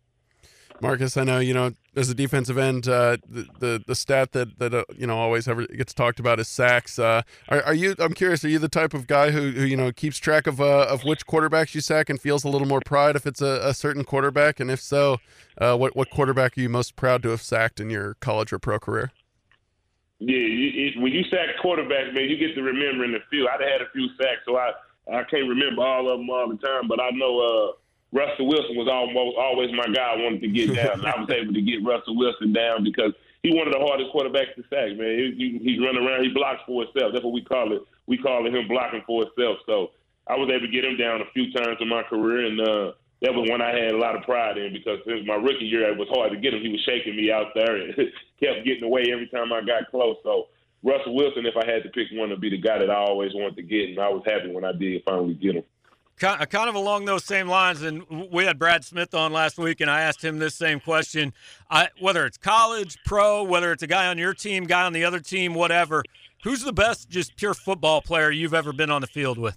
[0.80, 4.58] Marcus, I know you know as a defensive end, uh, the, the the stat that
[4.58, 6.98] that uh, you know always ever gets talked about is sacks.
[6.98, 7.94] Uh, are, are, you?
[7.98, 8.44] I'm curious.
[8.44, 11.04] Are you the type of guy who, who you know keeps track of uh, of
[11.04, 14.04] which quarterbacks you sack and feels a little more pride if it's a, a certain
[14.04, 14.60] quarterback?
[14.60, 15.18] And if so,
[15.58, 18.58] uh, what what quarterback are you most proud to have sacked in your college or
[18.58, 19.12] pro career?
[20.18, 23.48] Yeah, you, when you sack quarterbacks, man, you get to remember in the field.
[23.52, 24.72] I'd had a few sacks, so I
[25.12, 27.72] I can't remember all of them all the time, but I know uh,
[28.12, 31.04] Russell Wilson was almost always my guy I wanted to get down.
[31.06, 34.54] I was able to get Russell Wilson down because he one of the hardest quarterbacks
[34.56, 35.16] to sack, man.
[35.16, 37.12] He, he, he's running around, he blocks for himself.
[37.12, 37.82] That's what we call it.
[38.06, 39.58] We call it him blocking for himself.
[39.64, 39.92] So
[40.26, 42.92] I was able to get him down a few times in my career, and uh,
[43.22, 45.88] that was one I had a lot of pride in because since my rookie year,
[45.88, 46.62] it was hard to get him.
[46.62, 47.94] He was shaking me out there and
[48.42, 50.16] kept getting away every time I got close.
[50.22, 50.48] So
[50.82, 53.32] Russell Wilson, if I had to pick one, would be the guy that I always
[53.34, 55.64] wanted to get, and I was happy when I did finally get him.
[56.20, 59.90] Kind of along those same lines, and we had Brad Smith on last week, and
[59.90, 61.32] I asked him this same question:
[61.70, 65.02] I, whether it's college, pro, whether it's a guy on your team, guy on the
[65.02, 66.04] other team, whatever.
[66.44, 69.56] Who's the best, just pure football player you've ever been on the field with?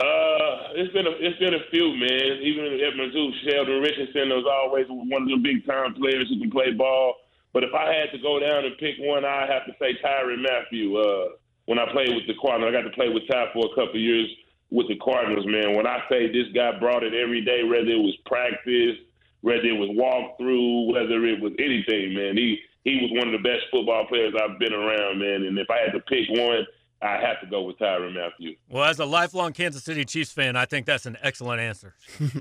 [0.00, 2.42] Uh, it's been a it's been a few, man.
[2.42, 6.50] Even at Mizzou, Sheldon Richardson was always one of the big time players who can
[6.50, 7.14] play ball.
[7.52, 10.42] But if I had to go down and pick one, I'd have to say Tyrann
[10.42, 10.96] Mathieu.
[10.96, 11.28] Uh,
[11.66, 13.94] when I played with the Cardinals, I got to play with Ty for a couple
[13.94, 14.26] of years
[14.72, 15.76] with the Cardinals, man.
[15.76, 18.96] When I say this guy brought it every day, whether it was practice,
[19.42, 23.48] whether it was walkthrough, whether it was anything, man, he he was one of the
[23.48, 25.44] best football players I've been around, man.
[25.44, 26.66] And if I had to pick one,
[27.00, 28.56] I have to go with Tyrann Mathieu.
[28.68, 31.94] Well, as a lifelong Kansas City Chiefs fan, I think that's an excellent answer.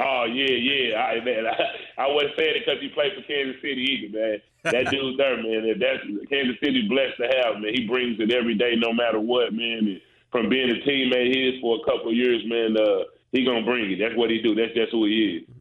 [0.00, 0.96] Oh yeah, yeah.
[0.96, 4.38] I man, I, I wasn't saying it because he played for Kansas City either, man.
[4.62, 5.74] That dude there, man.
[5.78, 7.74] That's Kansas City blessed to have, man.
[7.74, 9.90] He brings it every day, no matter what, man.
[9.90, 13.64] And from being a teammate his for a couple of years, man, uh, he gonna
[13.64, 13.98] bring it.
[13.98, 14.54] That's what he do.
[14.54, 15.54] That's just who he is.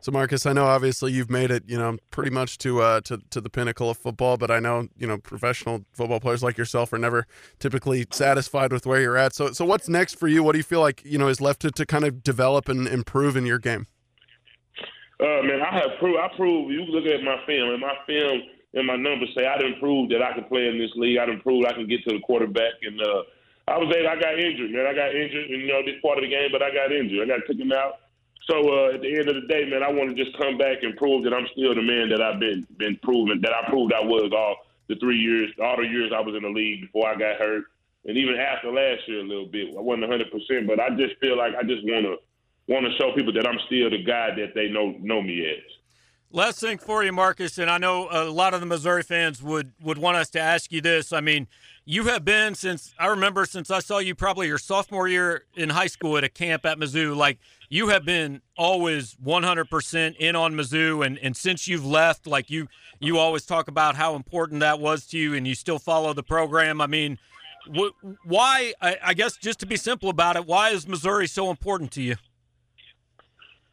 [0.00, 3.18] So Marcus, I know obviously you've made it, you know, pretty much to uh, to
[3.30, 6.92] to the pinnacle of football, but I know you know professional football players like yourself
[6.92, 7.26] are never
[7.58, 9.34] typically satisfied with where you're at.
[9.34, 10.42] So so what's next for you?
[10.42, 12.86] What do you feel like you know is left to, to kind of develop and
[12.86, 13.86] improve in your game?
[15.20, 16.18] Uh, man, I have proved.
[16.18, 16.70] I proved.
[16.70, 18.42] You look at my film, and my film
[18.74, 21.18] and my numbers say I didn't prove that I can play in this league.
[21.18, 23.22] I didn't prove I can get to the quarterback, and uh,
[23.66, 24.08] I was able.
[24.08, 24.86] I got injured, man.
[24.86, 27.24] I got injured, and you know this part of the game, but I got injured.
[27.24, 28.04] I got taken out
[28.46, 30.82] so uh, at the end of the day, man, I want to just come back
[30.82, 33.92] and prove that I'm still the man that I've been been proven that I proved
[33.92, 34.56] I was all
[34.88, 37.64] the three years, all the years I was in the league before I got hurt,
[38.04, 39.74] and even after last year a little bit.
[39.76, 42.16] I wasn't 100, percent but I just feel like I just want to
[42.68, 45.64] want to show people that I'm still the guy that they know know me as.
[46.34, 49.70] Last thing for you, Marcus, and I know a lot of the Missouri fans would
[49.80, 51.12] would want us to ask you this.
[51.12, 51.46] I mean,
[51.84, 55.70] you have been since I remember since I saw you probably your sophomore year in
[55.70, 57.14] high school at a camp at Mizzou.
[57.14, 62.50] Like you have been always 100% in on Mizzou, and and since you've left, like
[62.50, 62.66] you
[62.98, 66.24] you always talk about how important that was to you, and you still follow the
[66.24, 66.80] program.
[66.80, 67.16] I mean,
[67.72, 67.94] wh-
[68.24, 68.74] why?
[68.80, 72.02] I, I guess just to be simple about it, why is Missouri so important to
[72.02, 72.16] you?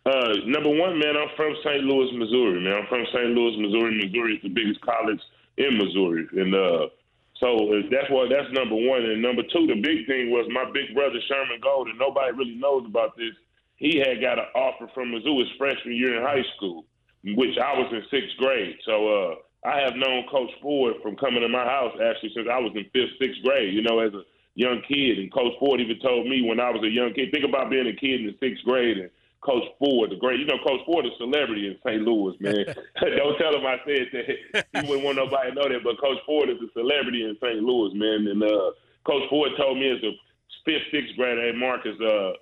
[0.06, 1.84] Uh, number one, man, I'm from St.
[1.86, 2.58] Louis, Missouri.
[2.64, 3.38] Man, I'm from St.
[3.38, 4.02] Louis, Missouri.
[4.02, 5.22] Missouri is the biggest college
[5.58, 6.90] in Missouri, and uh,
[7.38, 9.06] so that's what that's number one.
[9.06, 11.98] And number two, the big thing was my big brother Sherman Golden.
[11.98, 13.38] Nobody really knows about this.
[13.78, 16.86] He had got an offer from Mizzou his freshman year in high school,
[17.38, 18.78] which I was in sixth grade.
[18.86, 19.34] So uh,
[19.70, 22.86] I have known Coach Ford from coming to my house actually since I was in
[22.94, 23.74] fifth, sixth grade.
[23.74, 26.82] You know, as a young kid, and Coach Ford even told me when I was
[26.82, 27.30] a young kid.
[27.34, 29.10] Think about being a kid in the sixth grade and
[29.42, 32.02] Coach Ford, the great, you know, Coach Ford is a celebrity in St.
[32.02, 32.66] Louis, man.
[33.02, 34.66] Don't tell him I said that.
[34.74, 37.62] He wouldn't want nobody to know that, but Coach Ford is a celebrity in St.
[37.62, 38.28] Louis, man.
[38.30, 38.72] And uh,
[39.04, 40.14] Coach Ford told me as a
[40.66, 42.38] fifth, sixth grader, hey, Marcus, uh,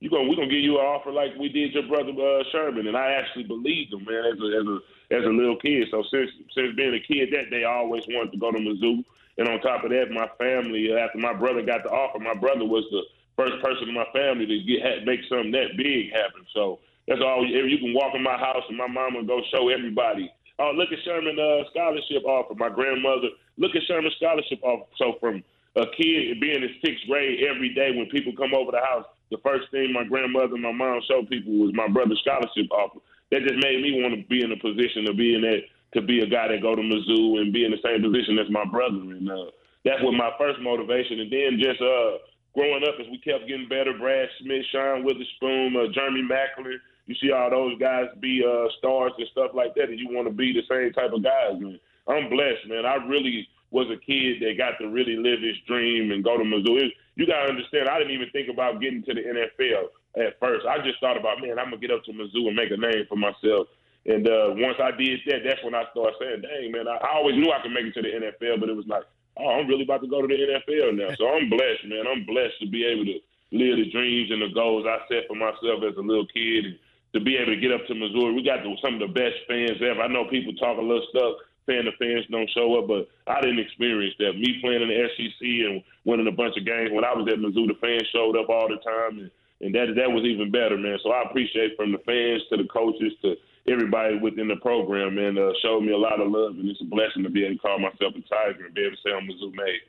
[0.00, 2.88] you gonna we're gonna give you an offer like we did your brother uh, Sherman,
[2.88, 4.78] and I actually believed him, man, as a as a
[5.12, 5.88] as a little kid.
[5.90, 9.04] So since since being a kid that day, I always wanted to go to Mizzou.
[9.38, 12.64] And on top of that, my family, after my brother got the offer, my brother
[12.64, 13.02] was the
[13.36, 16.44] first person in my family to get make something that big happen.
[16.54, 17.46] So that's all.
[17.46, 20.30] You can walk in my house and my mama go show everybody.
[20.58, 22.54] Oh, look at Sherman uh, scholarship offer.
[22.54, 24.84] My grandmother, look at Sherman scholarship offer.
[24.98, 25.42] So from
[25.76, 29.38] a kid being in sixth grade every day when people come over the house, the
[29.42, 33.00] first thing my grandmother and my mom showed people was my brother's scholarship offer.
[33.30, 35.62] That just made me want to be in a position to be in that
[35.94, 38.50] to be a guy that go to Mizzou and be in the same position as
[38.50, 39.00] my brother.
[39.00, 39.50] And uh,
[39.84, 41.18] that was my first motivation.
[41.18, 42.22] And then just uh,
[42.54, 47.14] growing up as we kept getting better, Brad Smith, Sean Weatherspoon, uh, Jeremy Maclin, you
[47.20, 50.34] see all those guys be uh, stars and stuff like that, and you want to
[50.34, 51.78] be the same type of guys, man.
[52.06, 52.86] I'm blessed, man.
[52.86, 56.44] I really was a kid that got to really live his dream and go to
[56.44, 56.94] Missouri.
[57.14, 60.66] You got to understand, I didn't even think about getting to the NFL at first.
[60.66, 62.76] I just thought about, man, I'm going to get up to Mizzou and make a
[62.76, 63.70] name for myself.
[64.06, 67.14] And uh, once I did that, that's when I started saying, dang, man, I, I
[67.14, 69.04] always knew I could make it to the NFL, but it was like,
[69.38, 71.14] I'm really about to go to the NFL now.
[71.16, 72.06] So I'm blessed, man.
[72.06, 73.18] I'm blessed to be able to
[73.52, 76.78] live the dreams and the goals I set for myself as a little kid and
[77.12, 78.34] to be able to get up to Missouri.
[78.34, 80.02] We got some of the best fans ever.
[80.02, 81.34] I know people talk a little stuff
[81.66, 84.38] saying the fans don't show up, but I didn't experience that.
[84.38, 87.38] Me playing in the SEC and winning a bunch of games when I was at
[87.38, 90.78] Mizzou, the fans showed up all the time, and, and that that was even better,
[90.78, 90.98] man.
[91.02, 93.36] So I appreciate from the fans to the coaches to
[93.68, 96.84] everybody within the program, and uh, showed me a lot of love, and it's a
[96.84, 99.28] blessing to be able to call myself a Tiger and be able to say I'm
[99.28, 99.80] a Mizzou made.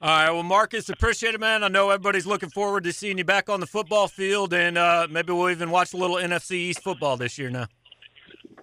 [0.00, 1.64] All right, well, Marcus, appreciate it, man.
[1.64, 5.08] I know everybody's looking forward to seeing you back on the football field, and uh,
[5.10, 7.66] maybe we'll even watch a little NFC East football this year now.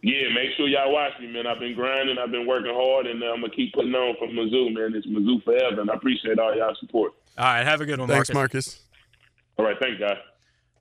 [0.01, 1.45] Yeah, make sure y'all watch me, man.
[1.47, 4.27] I've been grinding, I've been working hard, and uh, I'm gonna keep putting on for
[4.27, 4.93] Mizzou, man.
[4.95, 7.13] It's Mizzou forever, and I appreciate all y'all support.
[7.37, 8.67] All right, have a good one, Thanks, Marcus.
[8.67, 8.81] Marcus.
[9.57, 10.17] All right, thanks, guys.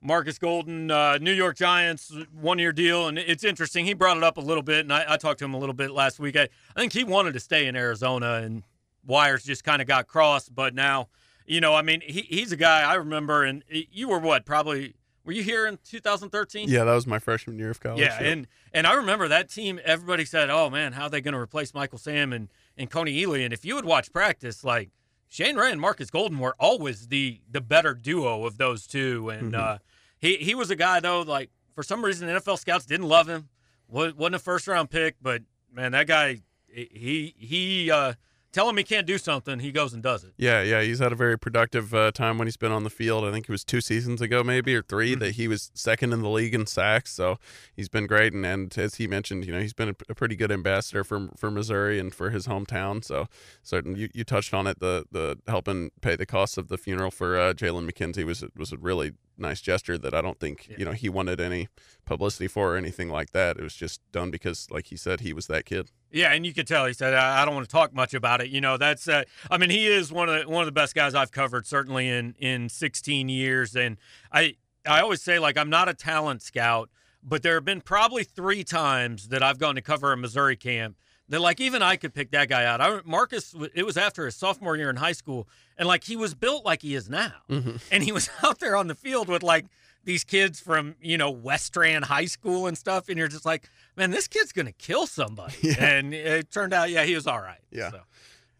[0.05, 3.07] Marcus Golden, uh, New York Giants, one year deal.
[3.07, 3.85] And it's interesting.
[3.85, 5.73] He brought it up a little bit, and I, I talked to him a little
[5.73, 6.35] bit last week.
[6.35, 8.63] I, I, think he wanted to stay in Arizona, and
[9.05, 10.53] wires just kind of got crossed.
[10.53, 11.09] But now,
[11.45, 14.93] you know, I mean, he, he's a guy I remember, and you were what, probably.
[15.25, 16.69] Were you here in 2013?
[16.69, 17.99] Yeah, that was my freshman year of college.
[17.99, 19.79] Yeah, and and I remember that team.
[19.83, 23.23] Everybody said, "Oh man, how are they going to replace Michael Sam and and Kony
[23.23, 24.91] Ealy?" And if you would watch practice, like
[25.27, 29.53] Shane Ray and Marcus Golden were always the the better duo of those two, and
[29.53, 29.61] mm-hmm.
[29.61, 29.77] uh,
[30.25, 33.49] he he was a guy though, like for some reason NFL scouts didn't love him.
[33.87, 38.13] wasn't a first round pick, but man, that guy he he uh,
[38.51, 40.33] tell him he can't do something, he goes and does it.
[40.37, 43.25] Yeah, yeah, he's had a very productive uh, time when he's been on the field.
[43.25, 45.19] I think it was two seasons ago, maybe or 3 mm-hmm.
[45.19, 47.11] that he was second in the league in sacks.
[47.11, 47.37] So
[47.75, 50.37] he's been great, and, and as he mentioned, you know, he's been a, a, pretty
[50.37, 53.03] good ambassador for for Missouri and for his hometown.
[53.03, 53.27] So
[53.61, 54.79] certain you, you touched on it.
[54.79, 58.71] The the helping pay the costs of the funeral for uh, Jaylon McKenzie was was
[58.71, 60.75] a really nice gesture that I don't think yeah.
[60.79, 61.69] you know he wanted any
[62.05, 63.57] publicity for or anything like that.
[63.57, 65.91] It was just done because, like he said, he was that kid.
[66.11, 68.49] Yeah, and you could tell he said, "I don't want to talk much about it."
[68.49, 70.95] You know, that's uh, I mean, he is one of the, one of the best
[70.95, 73.97] guys I've covered certainly in in 16 years, and
[74.31, 74.55] I
[74.87, 76.89] I always say like I'm not a talent scout,
[77.23, 80.97] but there have been probably three times that I've gone to cover a Missouri camp
[81.29, 82.81] that like even I could pick that guy out.
[82.81, 86.33] I, Marcus, it was after his sophomore year in high school, and like he was
[86.33, 87.77] built like he is now, mm-hmm.
[87.91, 89.65] and he was out there on the field with like
[90.03, 94.11] these kids from you know Westran High School and stuff, and you're just like, man,
[94.11, 95.55] this kid's gonna kill somebody.
[95.61, 95.83] Yeah.
[95.83, 97.59] And it turned out, yeah, he was all right.
[97.71, 97.91] Yeah.
[97.91, 97.99] So.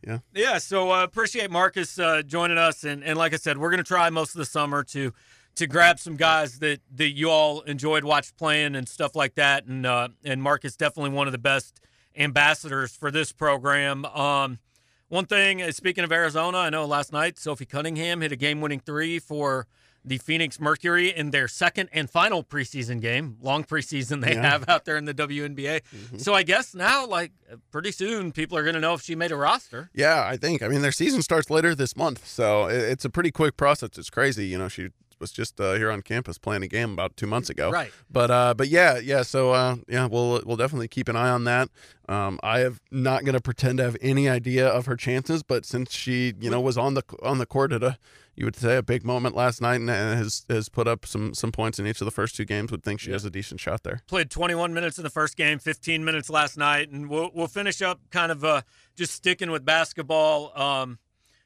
[0.05, 0.19] Yeah.
[0.33, 0.57] Yeah.
[0.57, 4.09] So uh, appreciate Marcus uh, joining us, and and like I said, we're gonna try
[4.09, 5.13] most of the summer to
[5.55, 9.65] to grab some guys that that you all enjoyed watch playing and stuff like that,
[9.65, 11.79] and uh, and Marcus definitely one of the best
[12.17, 14.05] ambassadors for this program.
[14.05, 14.59] Um,
[15.07, 18.61] one thing, uh, speaking of Arizona, I know last night Sophie Cunningham hit a game
[18.61, 19.67] winning three for
[20.05, 24.51] the Phoenix Mercury in their second and final preseason game, long preseason they yeah.
[24.51, 25.81] have out there in the WNBA.
[25.81, 26.17] Mm-hmm.
[26.17, 27.31] So I guess now, like
[27.71, 29.89] pretty soon, people are going to know if she made a roster.
[29.93, 30.61] Yeah, I think.
[30.61, 33.97] I mean, their season starts later this month, so it's a pretty quick process.
[33.97, 34.45] It's crazy.
[34.45, 37.49] You know, she was just uh, here on campus playing a game about two months
[37.49, 37.71] ago.
[37.71, 37.91] Right.
[38.09, 39.21] But uh, but yeah, yeah.
[39.21, 41.69] So uh, yeah, we'll we'll definitely keep an eye on that.
[42.07, 45.65] Um, I have not going to pretend to have any idea of her chances, but
[45.65, 47.97] since she you know was on the on the court at a
[48.35, 51.51] you would say a big moment last night and has has put up some some
[51.51, 53.15] points in each of the first two games, would think she yeah.
[53.15, 54.01] has a decent shot there.
[54.07, 57.81] Played 21 minutes in the first game, 15 minutes last night, and we'll we'll finish
[57.81, 58.61] up kind of uh,
[58.95, 60.51] just sticking with basketball.
[60.59, 60.99] Um,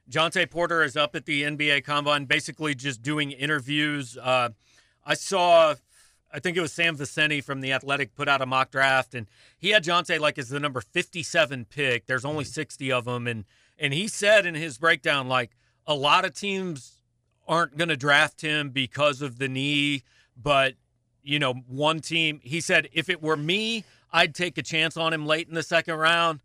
[0.09, 4.17] Jontay Porter is up at the NBA Combine, basically just doing interviews.
[4.17, 4.49] Uh,
[5.05, 5.75] I saw,
[6.33, 9.27] I think it was Sam Vecenie from the Athletic put out a mock draft, and
[9.57, 12.07] he had Jontay like as the number 57 pick.
[12.07, 12.51] There's only mm-hmm.
[12.51, 13.45] 60 of them, and
[13.77, 15.51] and he said in his breakdown like
[15.87, 17.01] a lot of teams
[17.47, 20.03] aren't going to draft him because of the knee,
[20.35, 20.75] but
[21.23, 22.39] you know, one team.
[22.43, 25.63] He said if it were me, I'd take a chance on him late in the
[25.63, 26.39] second round.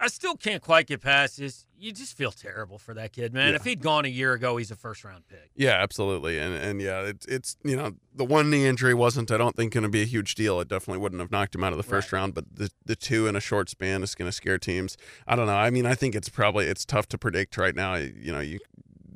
[0.00, 1.66] I still can't quite get past this.
[1.78, 3.50] You just feel terrible for that kid, man.
[3.50, 3.56] Yeah.
[3.56, 5.50] If he'd gone a year ago, he's a first round pick.
[5.54, 6.38] Yeah, absolutely.
[6.38, 9.72] And and yeah, it's it's you know the one knee injury wasn't I don't think
[9.72, 10.60] going to be a huge deal.
[10.60, 12.18] It definitely wouldn't have knocked him out of the first right.
[12.20, 14.96] round, but the the two in a short span is going to scare teams.
[15.26, 15.56] I don't know.
[15.56, 17.94] I mean, I think it's probably it's tough to predict right now.
[17.94, 18.60] You know, you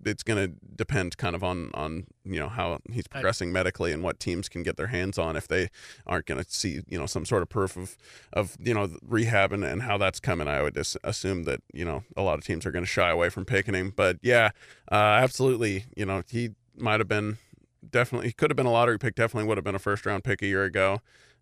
[0.05, 4.03] it's going to depend kind of on on you know how he's progressing medically and
[4.03, 5.69] what teams can get their hands on if they
[6.07, 7.97] aren't going to see you know some sort of proof of
[8.33, 10.49] of you know rehab and, and how that's coming.
[10.49, 13.11] I would just assume that you know a lot of teams are going to shy
[13.11, 13.93] away from picking him.
[13.95, 14.51] But yeah,
[14.91, 15.87] uh, absolutely.
[15.97, 17.39] You know he might have been
[17.89, 19.15] definitely he could have been a lottery pick.
[19.15, 21.01] Definitely would have been a first round pick a year ago.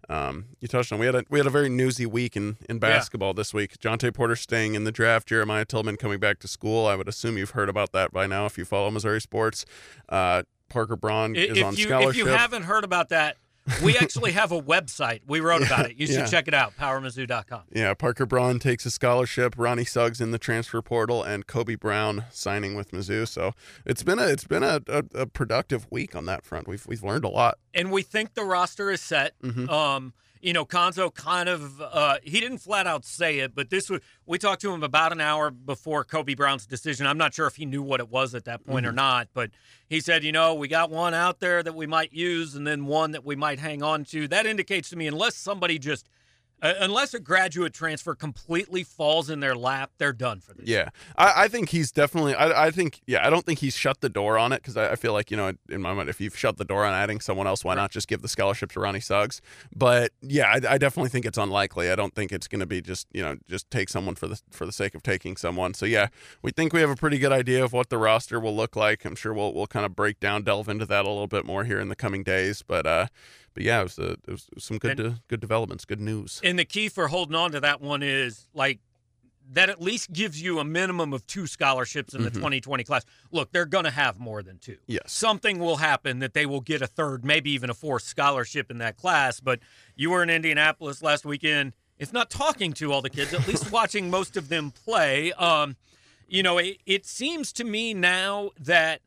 [0.09, 2.79] Um, you touched on we had a we had a very newsy week in, in
[2.79, 3.35] basketball yeah.
[3.35, 3.79] this week.
[3.79, 6.87] Jontay Porter staying in the draft, Jeremiah Tilmon coming back to school.
[6.87, 9.65] I would assume you've heard about that by now if you follow Missouri sports.
[10.09, 12.11] Uh, Parker Braun if is on you, scholarship.
[12.11, 13.37] If you haven't heard about that,
[13.83, 15.21] we actually have a website.
[15.27, 15.97] We wrote about it.
[15.97, 16.27] You should yeah.
[16.27, 17.63] check it out, powermizzou.com.
[17.73, 22.25] Yeah, Parker Braun takes a scholarship, Ronnie Suggs in the transfer portal, and Kobe Brown
[22.31, 23.27] signing with Mizzou.
[23.27, 23.53] So
[23.85, 26.69] it's been a it's been a, a, a productive week on that front.
[26.69, 27.59] We've we've learned a lot.
[27.75, 29.41] And we think the roster is set.
[29.43, 29.69] Mm-hmm.
[29.69, 33.91] Um, you know, Cuonzo kind of uh, he didn't flat out say it, but this
[33.91, 37.07] was we talked to him about an hour before Kobe Brown's decision.
[37.07, 38.91] I'm not sure if he knew what it was at that point mm-hmm.
[38.91, 39.51] or not, but
[39.89, 42.87] he said, you know, we got one out there that we might use, and then
[42.87, 44.29] one that we might hang on to.
[44.29, 46.09] That indicates to me, unless somebody just
[46.63, 50.69] uh, unless a graduate transfer completely falls in their lap, they're done for this.
[50.69, 52.35] Yeah, I, I think he's definitely.
[52.35, 54.93] I, I, think yeah, I don't think he's shut the door on it because I,
[54.93, 57.21] I, feel like you know in my mind, if you've shut the door on adding
[57.21, 59.41] someone else, why not just give the scholarship to Ronnie Suggs?
[59.75, 61.91] But yeah, I, I definitely think it's unlikely.
[61.91, 64.41] I don't think it's going to be just you know just take someone for the
[64.51, 65.75] for the sake of taking someone.
[65.75, 66.09] So yeah,
[66.43, 69.05] we think we have a pretty good idea of what the roster will look like.
[69.05, 71.65] I'm sure we'll we'll kind of break down, delve into that a little bit more
[71.65, 72.63] here in the coming days.
[72.67, 73.07] But uh,
[73.55, 76.41] but yeah, it was, a, it was some good and, good developments, good news.
[76.45, 78.81] And the key for holding on to that one is like
[79.53, 82.39] that at least gives you a minimum of two scholarships in the mm-hmm.
[82.39, 83.05] 2020 class.
[83.33, 84.77] Look, they're going to have more than two.
[84.87, 85.03] Yes.
[85.07, 88.79] Something will happen that they will get a third, maybe even a fourth scholarship in
[88.79, 89.41] that class.
[89.41, 89.59] But
[89.97, 93.73] you were in Indianapolis last weekend, if not talking to all the kids, at least
[93.73, 95.33] watching most of them play.
[95.33, 95.77] Um,
[96.29, 99.01] you know, it, it seems to me now that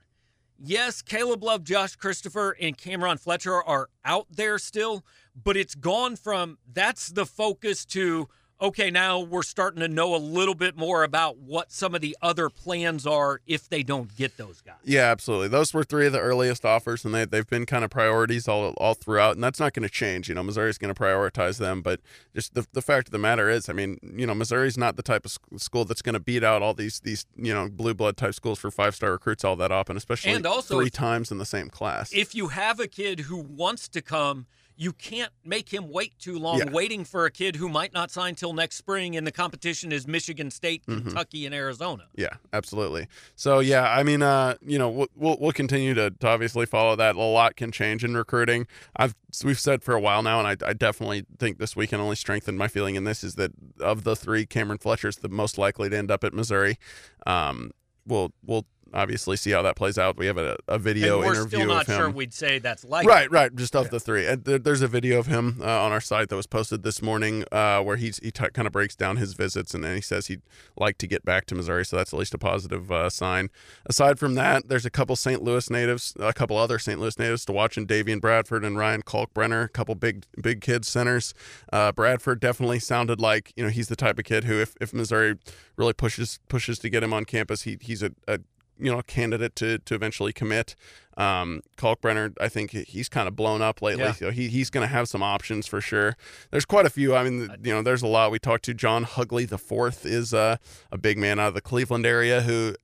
[0.63, 5.04] yes, Caleb Love, Josh Christopher, and Cameron Fletcher are out there still,
[5.41, 8.30] but it's gone from that's the focus to
[8.63, 12.15] okay, now we're starting to know a little bit more about what some of the
[12.21, 14.76] other plans are if they don't get those guys.
[14.86, 15.49] Yeah, absolutely.
[15.49, 18.73] Those were three of the earliest offers, and they, they've been kind of priorities all,
[18.78, 20.30] all throughout, and that's not going to change.
[20.30, 21.99] You know, Missouri's going to prioritize them, but
[22.34, 25.04] just the, the fact of the matter is, I mean, you know, Missouri's not the
[25.04, 28.15] type of school that's going to beat out all these, these you know, blue blood
[28.15, 31.38] type schools for five star recruits all that often, especially and also, three times in
[31.38, 32.13] the same class.
[32.13, 36.38] If you have a kid who wants to come– you can't make him wait too
[36.39, 36.69] long yeah.
[36.71, 40.07] waiting for a kid who might not sign till next spring and the competition is
[40.07, 41.01] Michigan State, mm-hmm.
[41.01, 42.05] Kentucky and Arizona.
[42.15, 43.07] Yeah, absolutely.
[43.36, 47.15] So yeah, I mean uh, you know, we'll we'll continue to, to obviously follow that.
[47.15, 48.67] A lot can change in recruiting.
[48.95, 52.15] I've we've said for a while now and I, I definitely think this weekend only
[52.15, 55.89] strengthened my feeling in this is that of the 3 Cameron Fletcher's the most likely
[55.89, 56.77] to end up at Missouri.
[57.25, 57.71] Um,
[58.05, 60.17] we'll we'll obviously see how that plays out.
[60.17, 61.97] We have a, a video and we're interview still not of him.
[61.97, 63.10] sure we'd say that's likely.
[63.10, 63.56] Right, right.
[63.56, 63.89] Just of yeah.
[63.89, 64.27] the three.
[64.27, 67.01] And there, there's a video of him uh, on our site that was posted this
[67.01, 70.01] morning uh, where he's he t- kind of breaks down his visits and then he
[70.01, 70.41] says he'd
[70.77, 71.86] like to get back to Missouri.
[71.86, 73.49] So that's at least a positive uh, sign.
[73.86, 75.43] Aside from that, there's a couple St.
[75.43, 76.99] Louis natives, a couple other St.
[76.99, 80.88] Louis natives to watch in Davion Bradford and Ryan Kalkbrenner, a couple big big kids
[80.88, 81.34] centers.
[81.71, 84.93] Uh, Bradford definitely sounded like you know he's the type of kid who if, if
[84.93, 85.38] Missouri
[85.75, 88.39] really pushes pushes to get him on campus, he he's a, a
[88.79, 90.75] you know, candidate to to eventually commit.
[91.17, 94.04] Um, Kalkbrenner, I think he's kind of blown up lately.
[94.04, 94.13] Yeah.
[94.13, 96.15] So he, he's going to have some options for sure.
[96.52, 97.15] There's quite a few.
[97.15, 98.32] I mean, you know, there's a lot.
[98.32, 100.58] We talked to John Hugley the fourth is uh,
[100.91, 102.76] a big man out of the Cleveland area who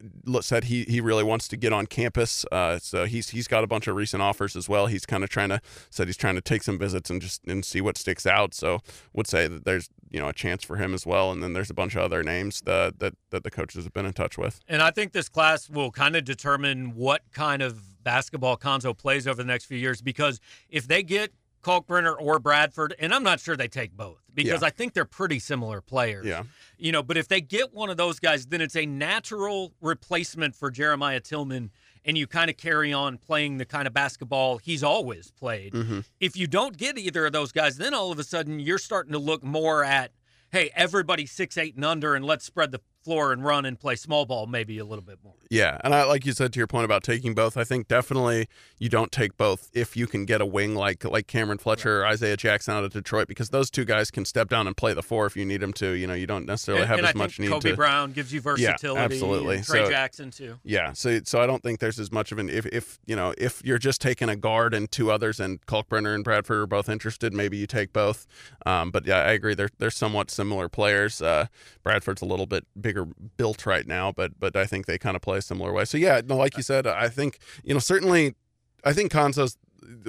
[0.42, 2.46] said he he really wants to get on campus.
[2.52, 4.88] Uh, so he's he's got a bunch of recent offers as well.
[4.88, 7.63] He's kind of trying to said he's trying to take some visits and just and
[7.63, 8.54] see what sticks out.
[8.54, 8.80] So
[9.13, 11.32] would say that there's you know a chance for him as well.
[11.32, 14.06] And then there's a bunch of other names that that that the coaches have been
[14.06, 14.60] in touch with.
[14.68, 19.28] And I think this class will kind of determine what kind of basketball Cuonzo plays
[19.28, 21.32] over the next few years because if they get
[21.62, 24.68] Kalkbrenner or Bradford, and I'm not sure they take both because yeah.
[24.68, 26.26] I think they're pretty similar players.
[26.26, 26.44] Yeah.
[26.78, 30.56] You know, but if they get one of those guys, then it's a natural replacement
[30.56, 31.70] for Jeremiah Tilmon
[32.06, 35.74] and you kind of carry on playing the kind of basketball he's always played.
[35.74, 36.00] Mm-hmm.
[36.20, 39.12] If you don't get either of those guys, then all of a sudden you're starting
[39.12, 40.12] to look more at
[40.52, 43.95] hey, everybody six, eight, and under, and let's spread the floor and run and play
[43.95, 45.34] small ball maybe a little bit more.
[45.50, 47.58] Yeah, and I like you said to your point about taking both.
[47.58, 48.47] I think definitely
[48.78, 52.06] you don't take both if you can get a wing like like Cameron Fletcher right.
[52.06, 54.93] or Isaiah Jackson out of Detroit because those two guys can step down and play
[54.93, 55.93] the four if you need them to.
[55.93, 57.54] You know, you don't necessarily and, have and as I much need to.
[57.54, 57.76] Kobe to.
[57.76, 59.00] Brown gives you versatility.
[59.00, 59.62] Yeah, absolutely.
[59.62, 60.60] Trey so, Jackson too.
[60.64, 63.34] Yeah, so so I don't think there's as much of an if if you know
[63.38, 66.88] if you're just taking a guard and two others and Kalkbrenner and Bradford are both
[66.88, 68.28] interested, maybe you take both.
[68.68, 69.56] Um, but yeah, I agree.
[69.56, 71.24] They're they're somewhat similar players.
[71.24, 71.47] Uh,
[71.82, 72.89] Bradford's a little bit bigger
[73.38, 75.86] built right now, but but I think they kind of play a similar way.
[75.86, 78.36] So yeah, no, like you said, I think you know certainly,
[78.84, 79.58] I think Cuonzo's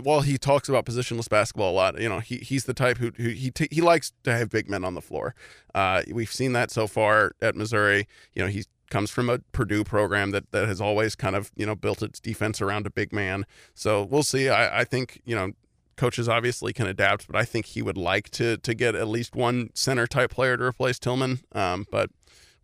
[0.03, 3.13] while he talks about positionless basketball a lot, you know, he he's the type who,
[3.17, 5.35] who he t- he likes to have big men on the floor.
[5.75, 8.07] Uh, we've seen that so far at Missouri.
[8.35, 11.67] You know, he comes from a Purdue program that that has always kind of you
[11.67, 13.47] know built its defense around a big man.
[13.75, 14.49] So we'll see.
[14.49, 15.53] I, I think you know
[15.97, 19.35] coaches obviously can adapt, but I think he would like to to get at least
[19.35, 21.41] one center type player to replace Tilmon.
[21.57, 22.11] Um, but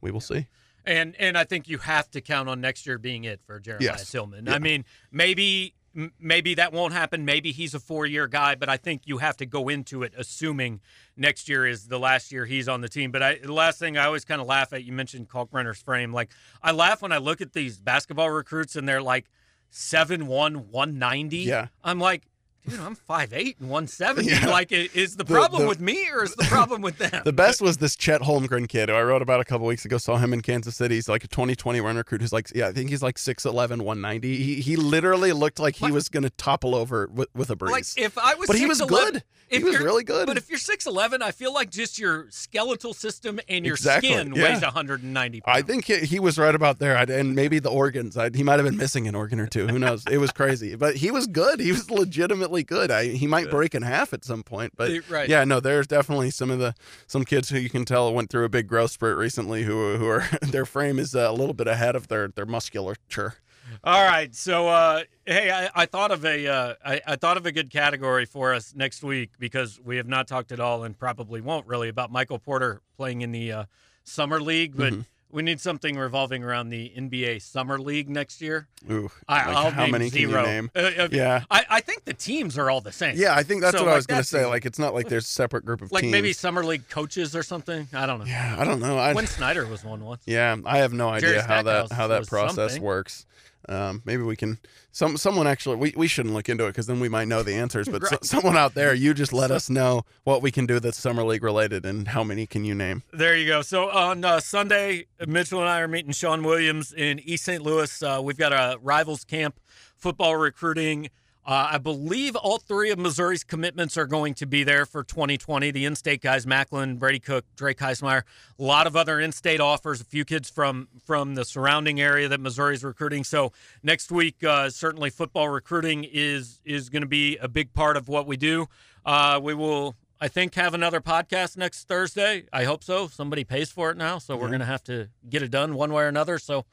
[0.00, 0.46] we will see.
[0.84, 3.88] And and I think you have to count on next year being it for Jeremiah
[3.92, 4.10] Yes.
[4.10, 4.46] Tilmon.
[4.46, 4.54] Yeah.
[4.54, 5.74] I mean, maybe
[6.20, 7.24] maybe that won't happen.
[7.24, 10.12] Maybe he's a four year guy, but I think you have to go into it
[10.16, 10.80] assuming
[11.16, 13.10] next year is the last year he's on the team.
[13.10, 16.12] But I, the last thing I always kind of laugh at, you mentioned Kalkbrenner's frame.
[16.12, 16.30] Like
[16.62, 19.24] I laugh when I look at these basketball recruits and they're like
[19.70, 21.38] seven one one ninety.
[21.38, 21.68] Yeah.
[21.82, 22.28] I'm like.
[22.68, 24.28] Dude, I'm 5'8 and 170.
[24.30, 24.46] Yeah.
[24.48, 27.22] Like, is the The- problem the- with me or is the problem with them?
[27.24, 29.98] The best was this Chet Holmgren kid who I wrote about a couple weeks ago.
[29.98, 30.96] Saw him in Kansas City.
[30.96, 34.36] He's like a 2020 run recruit who's like, yeah, I think he's like 6'11, 190.
[34.36, 35.92] He, he literally looked like he What?
[35.92, 37.96] was going to topple over with, with a breeze.
[37.96, 39.22] Like if I was, But he was 6'11" good.
[39.48, 40.26] He was really good.
[40.26, 44.08] But if you're six eleven, I feel like just your skeletal system and your Exactly,
[44.10, 44.42] skin yeah.
[44.54, 48.16] weighs 190 I think he, he was right about there, I'd, and maybe the organs.
[48.16, 49.68] i he might have been missing an organ or two.
[49.68, 50.02] Who knows?
[50.10, 51.60] It was crazy, but he was good.
[51.60, 52.90] He was legitimately good.
[52.90, 55.28] I, he might break in half at some point, but right.
[55.28, 56.74] yeah, no, there's definitely some of the
[57.06, 60.06] some kids who you can tell went through a big growth spurt recently, who who
[60.06, 63.34] are their frame is uh, a little bit ahead of their their musculature.
[63.82, 67.46] All right, so uh, hey, I, I thought of a uh, I, I thought of
[67.46, 70.96] a good category for us next week because we have not talked at all and
[70.98, 73.64] probably won't really about Michael Porter playing in the uh,
[74.04, 74.92] summer league, but.
[74.92, 75.02] Mm-hmm.
[75.32, 78.68] We need something revolving around the NBA Summer League next year.
[78.90, 80.44] Ooh, I, like I'll how name many zero.
[80.44, 80.70] name?
[80.74, 81.42] Uh, uh, Yeah.
[81.50, 83.16] I, I think the teams are all the same.
[83.18, 84.46] Yeah, I think that's So, what I was going to say.
[84.46, 86.12] Like, it's not like there's a separate group of like teams.
[86.12, 87.88] maybe summer league coaches or something.
[87.92, 88.24] I don't know.
[88.26, 88.98] Yeah, I don't know.
[88.98, 90.22] I, Quin Snyder was one once.
[90.26, 92.82] Yeah, I have no idea how that how that process something.
[92.82, 93.26] works.
[93.68, 94.58] Um, maybe we can
[94.92, 97.54] some someone actually we, we shouldn't look into it because then we might know the
[97.54, 97.88] answers.
[97.88, 100.98] But so, someone out there, you just let us know what we can do that's
[100.98, 103.02] summer league related and how many can you name?
[103.12, 103.62] There you go.
[103.62, 107.62] So on uh, Sunday, Mitchell and I are meeting Sean Williams in East St.
[107.62, 108.02] Louis.
[108.02, 109.58] Uh, we've got a rivals camp
[109.96, 111.10] football recruiting.
[111.46, 115.70] Uh, I believe all three of Missouri's commitments are going to be there for 2020.
[115.70, 118.22] The in-state guys, Macklin, Brady Cook, Drake Heismeyer.
[118.58, 120.00] A lot of other in-state offers.
[120.00, 123.22] A few kids from from the surrounding area that Missouri's recruiting.
[123.22, 123.52] So
[123.84, 128.08] next week, uh, certainly football recruiting is is going to be a big part of
[128.08, 128.66] what we do.
[129.04, 132.46] Uh, we will I think have another podcast next Thursday.
[132.52, 133.06] I hope so.
[133.06, 135.92] Somebody pays for it now, so we're going to have to get it done one
[135.92, 136.38] way or another.
[136.40, 136.64] So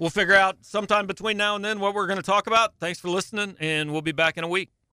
[0.00, 2.72] we'll figure out sometime between now and then what we're going to talk about.
[2.80, 4.70] Thanks for listening, and we'll be back in a week.